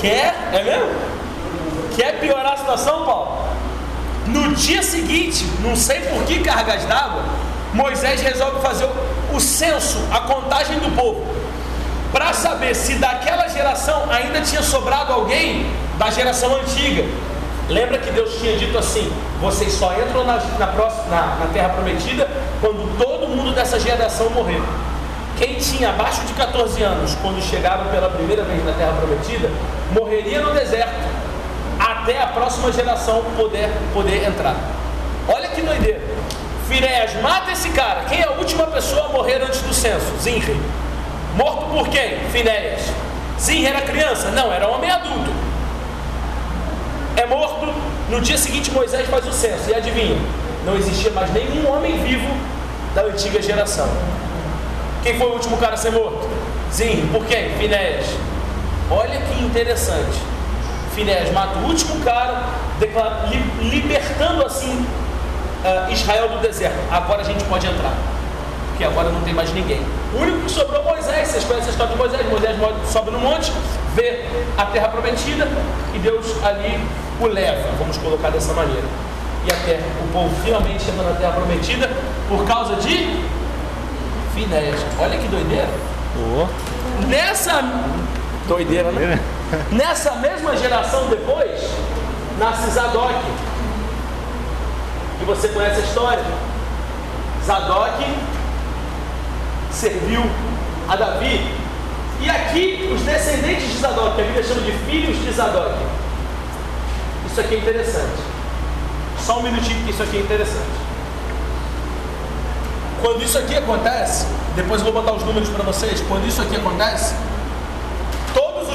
Quer? 0.00 0.34
É 0.52 0.62
mesmo? 0.62 1.13
Quer 1.96 2.18
piorar 2.20 2.52
a 2.52 2.56
situação, 2.56 3.04
Paulo? 3.04 3.44
No 4.26 4.54
dia 4.54 4.82
seguinte, 4.82 5.44
não 5.60 5.76
sei 5.76 6.00
por 6.00 6.22
que 6.24 6.40
cargas 6.40 6.84
d'água, 6.84 7.22
Moisés 7.72 8.20
resolve 8.20 8.60
fazer 8.60 8.84
o- 8.84 9.36
o 9.36 9.40
censo, 9.40 9.98
a 10.10 10.20
contagem 10.20 10.78
do 10.78 10.94
povo, 10.96 11.26
para 12.12 12.32
saber 12.32 12.74
se 12.74 12.94
daquela 12.94 13.48
geração 13.48 14.04
ainda 14.10 14.40
tinha 14.40 14.62
sobrado 14.62 15.12
alguém 15.12 15.66
da 15.98 16.10
geração 16.10 16.54
antiga. 16.56 17.04
Lembra 17.68 17.98
que 17.98 18.10
Deus 18.10 18.34
tinha 18.40 18.56
dito 18.56 18.76
assim: 18.78 19.10
vocês 19.40 19.72
só 19.72 19.92
entram 20.00 20.24
na, 20.24 20.36
na, 20.58 20.66
próxima, 20.68 21.04
na, 21.10 21.36
na 21.40 21.46
terra 21.52 21.70
prometida 21.70 22.28
quando 22.60 22.96
todo 22.98 23.28
mundo 23.28 23.54
dessa 23.54 23.78
geração 23.80 24.30
morrer. 24.30 24.62
Quem 25.36 25.54
tinha 25.56 25.90
abaixo 25.90 26.20
de 26.22 26.32
14 26.34 26.80
anos, 26.82 27.14
quando 27.20 27.42
chegaram 27.42 27.86
pela 27.86 28.08
primeira 28.08 28.44
vez 28.44 28.64
na 28.64 28.72
terra 28.72 28.92
prometida, 28.92 29.50
morreria 29.90 30.40
no 30.40 30.52
deserto 30.54 30.94
até 32.04 32.20
a 32.20 32.26
próxima 32.26 32.70
geração 32.70 33.24
poder, 33.34 33.70
poder 33.94 34.28
entrar. 34.28 34.54
Olha 35.26 35.48
que 35.48 35.62
doideira. 35.62 36.02
Finés 36.68 37.20
mata 37.22 37.50
esse 37.50 37.70
cara. 37.70 38.04
Quem 38.04 38.20
é 38.20 38.24
a 38.24 38.32
última 38.32 38.66
pessoa 38.66 39.06
a 39.06 39.08
morrer 39.08 39.42
antes 39.42 39.62
do 39.62 39.72
censo? 39.72 40.12
Zinri. 40.20 40.60
Morto 41.34 41.64
por 41.66 41.88
quem? 41.88 42.18
Finéias. 42.30 42.82
Zinri 43.40 43.66
era 43.66 43.80
criança? 43.80 44.30
Não, 44.30 44.52
era 44.52 44.68
homem 44.68 44.90
adulto. 44.90 45.30
É 47.16 47.24
morto. 47.24 47.72
No 48.10 48.20
dia 48.20 48.36
seguinte, 48.36 48.70
Moisés 48.70 49.08
faz 49.08 49.26
o 49.26 49.32
censo. 49.32 49.70
E 49.70 49.74
adivinha? 49.74 50.18
Não 50.66 50.76
existia 50.76 51.10
mais 51.10 51.32
nenhum 51.32 51.66
homem 51.72 51.96
vivo 52.02 52.28
da 52.94 53.02
antiga 53.04 53.40
geração. 53.40 53.88
Quem 55.02 55.16
foi 55.16 55.26
o 55.26 55.32
último 55.32 55.56
cara 55.56 55.72
a 55.72 55.78
ser 55.78 55.90
morto? 55.90 56.28
Zinri. 56.70 57.08
Por 57.10 57.24
quem? 57.24 57.48
Finéias. 57.56 58.06
Olha 58.90 59.18
que 59.22 59.42
interessante. 59.42 60.33
Finés 60.94 61.32
mata 61.32 61.58
o 61.58 61.64
último 61.64 62.00
cara, 62.04 62.44
declara- 62.78 63.26
li- 63.30 63.68
libertando 63.70 64.44
assim 64.46 64.86
ah, 65.64 65.88
Israel 65.90 66.28
do 66.28 66.38
deserto. 66.38 66.76
Agora 66.90 67.22
a 67.22 67.24
gente 67.24 67.42
pode 67.44 67.66
entrar, 67.66 67.94
porque 68.68 68.84
agora 68.84 69.08
não 69.10 69.20
tem 69.22 69.34
mais 69.34 69.52
ninguém. 69.52 69.82
O 70.14 70.18
único 70.18 70.40
que 70.44 70.50
sobrou 70.50 70.80
é 70.82 70.84
Moisés. 70.84 71.28
Vocês 71.28 71.44
conhecem 71.44 71.68
a 71.68 71.70
história 71.72 71.92
de 71.92 71.98
Moisés? 71.98 72.28
Moisés 72.28 72.56
mo- 72.58 72.72
sobe 72.86 73.10
no 73.10 73.18
monte, 73.18 73.52
vê 73.94 74.24
a 74.56 74.64
terra 74.66 74.88
prometida 74.88 75.48
e 75.94 75.98
Deus 75.98 76.26
ali 76.44 76.78
o 77.20 77.26
leva. 77.26 77.68
Vamos 77.78 77.96
colocar 77.98 78.30
dessa 78.30 78.52
maneira. 78.52 78.86
E 79.46 79.52
a 79.52 79.56
terra, 79.66 79.82
o 80.02 80.12
povo 80.12 80.34
finalmente 80.44 80.88
entra 80.88 81.02
na 81.10 81.16
terra 81.16 81.32
prometida 81.32 81.90
por 82.28 82.44
causa 82.46 82.76
de 82.76 83.20
Finés. 84.34 84.74
Olha 84.98 85.18
que 85.18 85.28
doideira. 85.28 85.68
Ô, 86.16 86.46
Nessa 87.08 87.60
doideira, 88.46 88.90
né? 88.92 89.20
Nessa 89.70 90.12
mesma 90.16 90.56
geração 90.56 91.08
depois, 91.08 91.60
nasce 92.38 92.70
Zadok. 92.70 93.14
Que 95.18 95.24
você 95.24 95.48
conhece 95.48 95.80
a 95.80 95.84
história. 95.84 96.24
Zadok 97.44 98.04
serviu 99.70 100.22
a 100.88 100.96
Davi. 100.96 101.54
E 102.20 102.30
aqui, 102.30 102.90
os 102.94 103.02
descendentes 103.02 103.72
de 103.72 103.78
Zadok, 103.78 104.14
que 104.14 104.20
a 104.20 104.24
Bíblia 104.24 104.42
chama 104.42 104.60
de 104.62 104.72
filhos 104.72 105.16
de 105.24 105.32
Zadok. 105.32 105.74
Isso 107.26 107.40
aqui 107.40 107.54
é 107.54 107.58
interessante. 107.58 108.22
Só 109.18 109.38
um 109.38 109.42
minutinho, 109.42 109.84
que 109.84 109.90
isso 109.90 110.02
aqui 110.02 110.16
é 110.18 110.20
interessante. 110.20 110.84
Quando 113.00 113.22
isso 113.22 113.36
aqui 113.36 113.56
acontece, 113.56 114.26
depois 114.56 114.80
eu 114.80 114.92
vou 114.92 115.02
botar 115.02 115.16
os 115.16 115.24
números 115.24 115.48
para 115.48 115.62
vocês. 115.64 116.00
Quando 116.08 116.26
isso 116.26 116.40
aqui 116.40 116.56
acontece, 116.56 117.14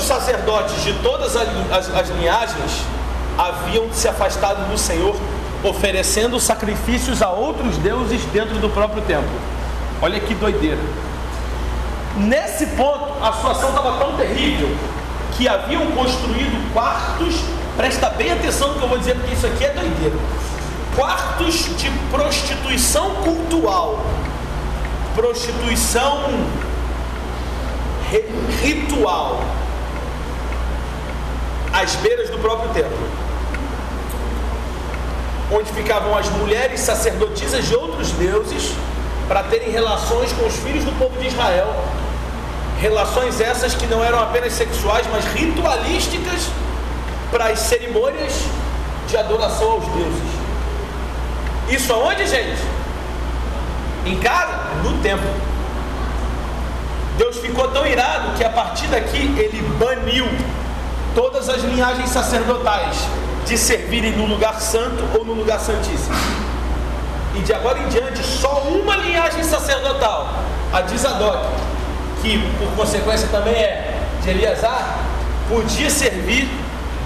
sacerdotes 0.10 0.84
de 0.84 0.94
todas 1.04 1.36
as, 1.36 1.48
as, 1.72 1.96
as 1.96 2.10
linhagens 2.10 2.84
haviam 3.38 3.94
se 3.94 4.08
afastado 4.08 4.68
do 4.68 4.78
Senhor, 4.78 5.16
oferecendo 5.64 6.40
sacrifícios 6.40 7.22
a 7.22 7.30
outros 7.30 7.78
deuses 7.78 8.24
dentro 8.34 8.56
do 8.58 8.70
próprio 8.70 9.04
templo. 9.04 9.30
Olha 10.02 10.20
que 10.20 10.34
doideira. 10.34 10.80
Nesse 12.18 12.66
ponto, 12.68 13.24
a 13.24 13.32
situação 13.34 13.70
estava 13.70 14.00
tão 14.00 14.18
terrível 14.18 14.76
que 15.38 15.48
haviam 15.48 15.86
construído 15.92 16.74
quartos. 16.74 17.36
Presta 17.78 18.10
bem 18.10 18.32
atenção 18.32 18.70
no 18.70 18.80
que 18.80 18.84
eu 18.84 18.90
vou 18.90 18.98
dizer, 18.98 19.16
porque 19.16 19.36
isso 19.36 19.46
aqui 19.46 19.64
é 19.64 19.70
doideira. 19.70 20.16
Quartos 20.96 21.78
de 21.78 21.90
prostituição 22.12 23.12
cultural, 23.24 24.04
prostituição 25.16 26.24
ritual, 28.64 29.44
às 31.74 31.96
beiras 31.96 32.30
do 32.30 32.38
próprio 32.40 32.70
templo, 32.72 33.10
onde 35.52 35.72
ficavam 35.72 36.18
as 36.18 36.30
mulheres 36.30 36.80
sacerdotisas 36.80 37.66
de 37.68 37.76
outros 37.76 38.12
deuses 38.12 38.74
para 39.28 39.44
terem 39.44 39.72
relações 39.72 40.32
com 40.34 40.46
os 40.46 40.56
filhos 40.58 40.84
do 40.84 40.92
povo 41.00 41.18
de 41.20 41.28
Israel 41.28 41.76
Relações 42.80 43.42
essas 43.42 43.76
que 43.76 43.86
não 43.88 44.02
eram 44.02 44.20
apenas 44.24 44.54
sexuais, 44.54 45.06
mas 45.12 45.26
ritualísticas 45.26 46.48
para 47.30 47.48
as 47.48 47.60
cerimônias 47.60 48.46
de 49.06 49.18
adoração 49.18 49.72
aos 49.72 49.86
deuses. 49.88 50.30
Isso 51.70 51.92
aonde, 51.92 52.26
gente? 52.26 52.62
Em 54.06 54.18
casa? 54.20 54.54
No 54.82 54.98
templo. 55.00 55.30
Deus 57.18 57.38
ficou 57.40 57.68
tão 57.68 57.86
irado 57.86 58.38
que 58.38 58.46
a 58.46 58.50
partir 58.50 58.88
daqui 58.88 59.36
ele 59.38 59.62
baniu 59.78 60.26
todas 61.20 61.50
as 61.50 61.62
linhagens 61.64 62.10
sacerdotais 62.12 62.96
de 63.46 63.58
servirem 63.58 64.14
no 64.14 64.26
lugar 64.26 64.62
santo 64.62 65.04
ou 65.18 65.26
no 65.26 65.34
lugar 65.34 65.60
santíssimo. 65.60 66.16
E 67.36 67.40
de 67.40 67.54
agora 67.54 67.78
em 67.78 67.90
diante, 67.90 68.24
só 68.24 68.62
uma 68.62 68.96
linhagem 68.96 69.44
sacerdotal, 69.44 70.34
a 70.72 70.80
de 70.80 70.98
Zadok, 70.98 71.46
que 72.22 72.40
por 72.58 72.70
consequência 72.74 73.28
também 73.28 73.54
é 73.54 74.00
de 74.24 74.30
Eliasar, 74.30 74.98
podia 75.50 75.90
servir 75.90 76.50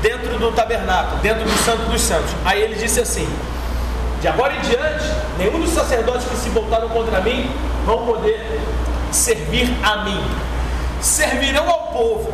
dentro 0.04 0.38
do 0.38 0.52
tabernáculo, 0.52 1.19
dentro 1.23 1.43
do 1.43 1.58
Santo 1.65 1.89
dos 1.89 2.02
Santos. 2.02 2.30
Aí 2.45 2.62
ele 2.62 2.76
disse 2.76 2.99
assim: 2.99 3.28
De 4.21 4.28
agora 4.28 4.54
em 4.54 4.62
diante, 4.62 5.06
nenhum 5.39 5.60
dos 5.60 5.71
sacerdotes 5.71 6.28
que 6.28 6.36
se 6.36 6.49
voltaram 6.49 6.88
contra 6.89 7.19
mim 7.19 7.49
vão 7.84 8.06
poder 8.06 8.62
servir 9.12 9.76
a 9.82 10.04
mim. 10.04 10.23
Servirão 11.02 11.67
ao 11.67 11.88
povo. 11.88 12.32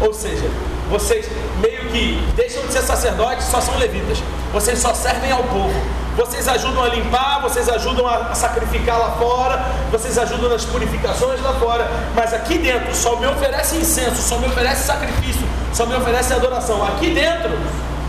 Ou 0.00 0.14
seja, 0.14 0.48
vocês 0.90 1.26
meio 1.60 1.88
que 1.90 2.22
deixam 2.34 2.66
de 2.66 2.72
ser 2.72 2.82
sacerdotes, 2.82 3.46
só 3.46 3.60
são 3.60 3.76
levitas. 3.78 4.18
Vocês 4.52 4.78
só 4.78 4.94
servem 4.94 5.30
ao 5.30 5.44
povo 5.44 5.74
vocês 6.18 6.48
ajudam 6.48 6.82
a 6.82 6.88
limpar, 6.88 7.40
vocês 7.40 7.68
ajudam 7.68 8.04
a 8.04 8.34
sacrificar 8.34 8.98
lá 8.98 9.12
fora, 9.12 9.64
vocês 9.92 10.18
ajudam 10.18 10.50
nas 10.50 10.64
purificações 10.64 11.40
lá 11.40 11.52
fora, 11.52 11.88
mas 12.12 12.34
aqui 12.34 12.58
dentro 12.58 12.92
só 12.92 13.14
me 13.14 13.26
oferece 13.28 13.76
incenso, 13.76 14.20
só 14.20 14.36
me 14.38 14.48
oferece 14.48 14.84
sacrifício, 14.84 15.46
só 15.72 15.86
me 15.86 15.94
oferece 15.94 16.34
adoração. 16.34 16.84
Aqui 16.84 17.10
dentro, 17.10 17.56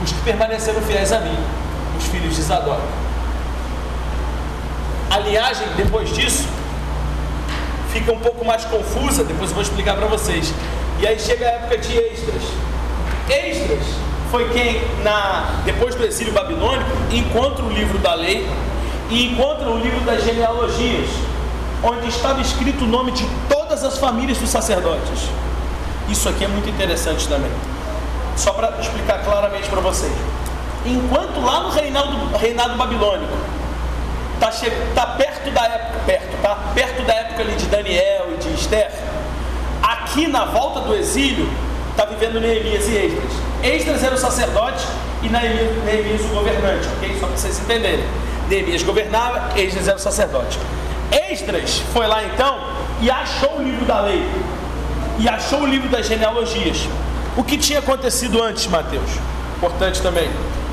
os 0.04 0.12
que 0.12 0.22
permaneceram 0.22 0.82
fiéis 0.82 1.12
a 1.12 1.20
mim, 1.20 1.38
os 2.00 2.06
filhos 2.06 2.36
de 2.36 2.42
Zadok. 2.42 2.82
A 5.12 5.20
linhagem, 5.20 5.68
depois 5.78 6.12
disso, 6.12 6.48
fica 7.94 8.12
um 8.12 8.20
pouco 8.20 8.44
mais 8.44 8.66
confusa, 8.66 9.24
depois 9.24 9.52
eu 9.52 9.54
vou 9.54 9.64
explicar 9.64 9.96
para 9.96 10.08
vocês. 10.08 10.52
E 11.00 11.06
aí 11.06 11.20
chega 11.20 11.46
a 11.46 11.50
época 11.50 11.78
de 11.78 11.96
Extras. 11.96 12.69
Extras 13.30 13.86
foi 14.32 14.50
quem, 14.50 14.82
na, 15.04 15.62
depois 15.66 15.96
do 15.96 16.04
exílio 16.04 16.34
babilônico, 16.34 16.90
encontra 17.12 17.64
o 17.64 17.70
livro 17.72 17.98
da 17.98 18.14
lei 18.14 18.48
e 19.10 19.32
encontra 19.32 19.70
o 19.70 19.78
livro 19.80 20.00
das 20.02 20.24
genealogias, 20.24 21.10
onde 21.84 22.08
estava 22.08 22.40
escrito 22.42 22.86
o 22.86 22.88
nome 22.88 23.12
de 23.12 23.26
todas 23.48 23.84
as 23.84 23.98
famílias 23.98 24.38
dos 24.38 24.50
sacerdotes. 24.50 25.30
Isso 26.08 26.30
aqui 26.30 26.44
é 26.44 26.48
muito 26.48 26.70
interessante 26.70 27.28
também. 27.28 27.52
Só 28.36 28.52
para 28.54 28.80
explicar 28.80 29.24
claramente 29.24 29.68
para 29.68 29.82
vocês. 29.82 30.14
Enquanto 30.86 31.40
lá 31.42 31.62
no 31.62 31.70
reinado, 31.70 32.38
reinado 32.38 32.76
babilônico, 32.76 33.34
está 34.36 34.52
tá 34.96 35.08
perto 35.08 35.52
da 35.52 35.66
época, 35.66 36.00
perto, 36.06 36.42
tá? 36.42 36.56
Perto 36.74 37.04
da 37.04 37.14
época 37.14 37.42
ali 37.42 37.56
de 37.56 37.66
Daniel 37.66 38.28
e 38.34 38.38
de 38.38 38.54
Esther, 38.54 38.92
aqui 39.82 40.28
na 40.28 40.46
volta 40.46 40.82
do 40.82 40.96
exílio, 40.96 41.50
está 42.00 42.06
vivendo 42.06 42.40
Neemias 42.40 42.88
e 42.88 42.96
Esdras. 42.96 43.32
Esdras 43.62 44.04
era 44.04 44.16
o 44.16 44.18
sacerdote 44.18 44.88
e 45.22 45.28
Neemias 45.28 46.22
o 46.22 46.34
governante, 46.34 46.88
ok? 46.96 47.18
Só 47.20 47.28
para 47.28 47.36
vocês 47.36 47.60
entenderem. 47.60 48.06
Neemias 48.48 48.84
governava, 48.84 49.60
Esdras 49.60 49.86
era 49.86 49.98
o 49.98 50.00
sacerdote. 50.00 50.58
Esdras 51.12 51.84
foi 51.92 52.08
lá 52.08 52.24
então 52.24 52.58
e 53.02 53.12
achou 53.12 53.58
o 53.58 53.64
livro 53.64 53.84
da 53.86 54.00
lei 54.00 54.26
e 55.18 55.28
achou 55.28 55.64
o 55.64 55.66
livro 55.66 55.90
das 55.90 56.08
genealogias. 56.08 56.88
O 57.36 57.44
que 57.44 57.58
tinha 57.58 57.80
acontecido 57.80 58.42
antes, 58.42 58.66
Mateus? 58.68 59.12
Importante 59.58 60.02
também. 60.02 60.30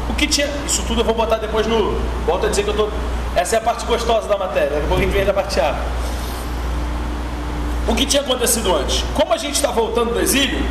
O 0.09 0.15
que 0.15 0.29
tinha. 0.29 0.49
Isso 0.65 0.85
tudo 0.87 1.01
eu 1.01 1.05
vou 1.05 1.15
botar 1.15 1.39
depois 1.39 1.67
no. 1.67 1.99
Volto 2.25 2.47
a 2.47 2.49
dizer 2.49 2.63
que 2.63 2.71
eu 2.71 2.77
tô. 2.77 2.89
Essa 3.35 3.57
é 3.57 3.59
a 3.59 3.63
parte 3.63 3.85
gostosa 3.85 4.29
da 4.29 4.39
matéria. 4.39 4.71
Daqui 4.71 4.85
a 4.85 4.89
pouco 4.89 5.31
a 5.31 5.35
parte 5.35 5.59
A. 5.59 5.75
O 7.89 7.95
que 7.97 8.07
tinha 8.07 8.23
acontecido 8.23 8.75
antes? 8.77 9.05
Como 9.13 9.33
a 9.33 9.37
gente 9.37 9.55
está 9.55 9.73
voltando 9.73 10.13
do 10.13 10.21
exílio, 10.21 10.65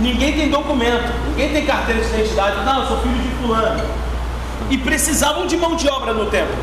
Ninguém 0.00 0.32
tem 0.32 0.48
documento, 0.48 1.12
ninguém 1.28 1.52
tem 1.52 1.66
carteira 1.66 2.00
de 2.00 2.08
identidade. 2.08 2.64
Não, 2.64 2.80
eu 2.80 2.88
sou 2.88 2.98
filho 2.98 3.14
de 3.14 3.28
fulano. 3.36 3.84
E 4.70 4.78
precisavam 4.78 5.46
de 5.46 5.56
mão 5.56 5.76
de 5.76 5.88
obra 5.88 6.12
no 6.12 6.26
templo, 6.26 6.56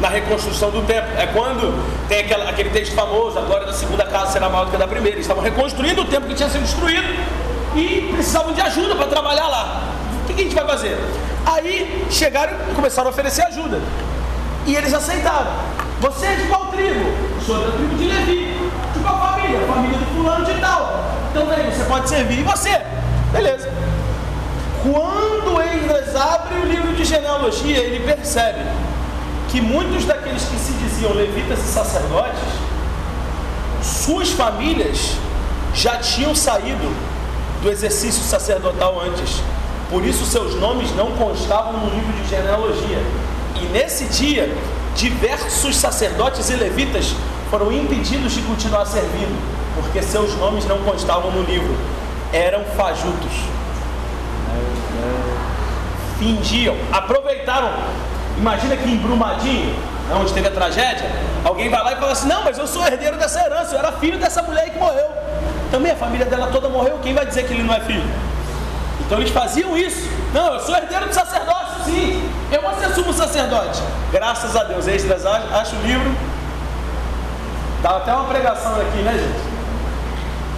na 0.00 0.08
reconstrução 0.08 0.70
do 0.70 0.82
templo. 0.82 1.10
É 1.18 1.26
quando 1.26 1.74
tem 2.08 2.20
aquela, 2.20 2.48
aquele 2.48 2.70
texto 2.70 2.94
famoso, 2.94 3.38
a 3.38 3.42
glória 3.42 3.66
da 3.66 3.72
segunda 3.72 4.06
casa 4.06 4.32
será 4.32 4.48
maior 4.48 4.64
do 4.64 4.70
que 4.70 4.76
a 4.76 4.78
da 4.78 4.88
primeira. 4.88 5.16
Eles 5.16 5.24
estavam 5.24 5.42
reconstruindo 5.42 6.02
o 6.02 6.04
templo 6.06 6.28
que 6.28 6.34
tinha 6.34 6.48
sido 6.48 6.62
destruído 6.62 7.08
e 7.76 8.10
precisavam 8.12 8.52
de 8.52 8.60
ajuda 8.60 8.94
para 8.94 9.06
trabalhar 9.06 9.48
lá. 9.48 9.82
O 10.22 10.26
que, 10.26 10.34
que 10.34 10.40
a 10.40 10.44
gente 10.44 10.54
vai 10.54 10.66
fazer? 10.66 10.96
Aí 11.44 12.06
chegaram 12.10 12.56
e 12.70 12.74
começaram 12.74 13.08
a 13.08 13.10
oferecer 13.10 13.42
ajuda. 13.42 13.80
E 14.66 14.74
eles 14.74 14.94
aceitaram. 14.94 15.52
Você 16.00 16.26
é 16.26 16.34
de 16.34 16.46
qual 16.48 16.66
tribo? 16.66 17.12
Eu 17.36 17.40
sou 17.44 17.58
da 17.58 17.72
tribo 17.72 17.94
de 17.96 18.04
Levi. 18.04 18.70
De 18.94 19.00
qual 19.00 19.18
família? 19.18 19.60
Família 19.66 19.98
do 19.98 20.06
fulano 20.14 20.44
de 20.44 20.54
tal. 20.60 21.19
Então 21.30 21.46
vem, 21.46 21.70
você 21.70 21.84
pode 21.84 22.08
servir. 22.08 22.40
E 22.40 22.42
você? 22.42 22.80
Beleza. 23.32 23.70
Quando 24.82 25.60
Esdras 25.60 26.16
abre 26.16 26.54
o 26.58 26.64
livro 26.64 26.92
de 26.94 27.04
genealogia, 27.04 27.78
ele 27.78 28.00
percebe 28.04 28.60
que 29.50 29.60
muitos 29.60 30.04
daqueles 30.04 30.42
que 30.44 30.58
se 30.58 30.72
diziam 30.72 31.12
levitas 31.12 31.58
e 31.58 31.68
sacerdotes, 31.68 32.40
suas 33.82 34.30
famílias 34.30 35.16
já 35.74 35.96
tinham 35.98 36.34
saído 36.34 36.90
do 37.62 37.70
exercício 37.70 38.22
sacerdotal 38.22 39.00
antes. 39.00 39.40
Por 39.88 40.04
isso 40.04 40.24
seus 40.24 40.54
nomes 40.54 40.94
não 40.96 41.12
constavam 41.12 41.72
no 41.74 41.90
livro 41.90 42.12
de 42.12 42.28
genealogia. 42.28 43.02
E 43.56 43.64
nesse 43.66 44.04
dia, 44.06 44.54
diversos 44.96 45.76
sacerdotes 45.76 46.48
e 46.48 46.54
levitas 46.54 47.14
foram 47.50 47.72
impedidos 47.72 48.32
de 48.32 48.42
continuar 48.42 48.86
servindo 48.86 49.60
porque 49.74 50.02
seus 50.02 50.36
nomes 50.36 50.66
não 50.66 50.78
constavam 50.78 51.30
no 51.30 51.42
livro. 51.42 51.76
Eram 52.32 52.64
fajutos. 52.76 53.32
Fingiam, 56.18 56.76
aproveitaram. 56.92 57.72
Imagina 58.36 58.76
que 58.76 58.88
em 58.88 58.96
Brumadinho, 58.96 59.74
né, 60.08 60.16
onde 60.20 60.32
teve 60.32 60.48
a 60.48 60.50
tragédia, 60.50 61.10
alguém 61.44 61.68
vai 61.68 61.82
lá 61.82 61.92
e 61.92 61.96
fala 61.96 62.12
assim: 62.12 62.28
Não, 62.28 62.44
mas 62.44 62.58
eu 62.58 62.66
sou 62.66 62.86
herdeiro 62.86 63.16
dessa 63.16 63.40
herança, 63.40 63.74
eu 63.74 63.78
era 63.78 63.92
filho 63.92 64.18
dessa 64.18 64.42
mulher 64.42 64.64
aí 64.64 64.70
que 64.70 64.78
morreu. 64.78 65.08
Também 65.70 65.92
a 65.92 65.96
família 65.96 66.26
dela 66.26 66.48
toda 66.48 66.68
morreu, 66.68 66.98
quem 67.02 67.14
vai 67.14 67.24
dizer 67.24 67.46
que 67.46 67.54
ele 67.54 67.62
não 67.62 67.74
é 67.74 67.80
filho? 67.80 68.04
Então 69.00 69.18
eles 69.18 69.30
faziam 69.30 69.76
isso. 69.76 70.08
Não, 70.32 70.54
eu 70.54 70.60
sou 70.60 70.76
herdeiro 70.76 71.06
do 71.06 71.14
sacerdócio, 71.14 71.84
sim. 71.84 72.30
Eu 72.52 72.62
vou 72.62 72.74
ser 72.74 72.94
sumo 72.94 73.12
sacerdote. 73.12 73.82
Graças 74.12 74.54
a 74.54 74.64
Deus, 74.64 74.86
extras, 74.86 75.24
acho 75.26 75.74
o 75.76 75.82
livro. 75.82 76.29
Dá 77.82 77.96
até 77.96 78.12
uma 78.12 78.24
pregação 78.24 78.72
aqui, 78.74 78.98
né, 78.98 79.12
gente? 79.12 79.60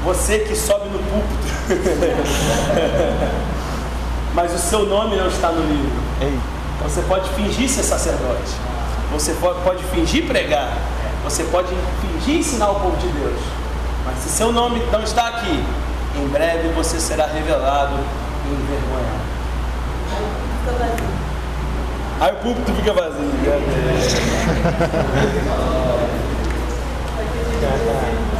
Você 0.04 0.40
que 0.40 0.56
sobe 0.56 0.88
no 0.88 0.98
púlpito. 0.98 1.46
Mas 4.34 4.52
o 4.52 4.58
seu 4.58 4.86
nome 4.86 5.14
não 5.16 5.28
está 5.28 5.52
no 5.52 5.62
livro. 5.62 6.02
Então 6.20 6.88
você 6.88 7.02
pode 7.02 7.28
fingir 7.30 7.68
ser 7.68 7.84
sacerdote. 7.84 8.52
Você 9.12 9.34
pode 9.34 9.84
fingir 9.84 10.26
pregar. 10.26 10.76
Você 11.22 11.44
pode 11.44 11.68
fingir 12.00 12.40
ensinar 12.40 12.70
o 12.70 12.80
povo 12.80 12.96
de 12.96 13.06
Deus. 13.06 13.38
Mas 14.04 14.18
se 14.18 14.30
seu 14.30 14.50
nome 14.50 14.82
não 14.90 15.02
está 15.02 15.28
aqui, 15.28 15.64
em 16.16 16.26
breve 16.28 16.68
você 16.70 16.98
será 16.98 17.26
revelado 17.26 17.94
e 18.46 18.48
envergonhado. 18.48 19.22
Aí 22.20 22.32
o 22.32 22.36
púlpito 22.36 22.72
fica 22.72 22.92
vazio. 22.92 23.30
Obrigado. 27.64 28.31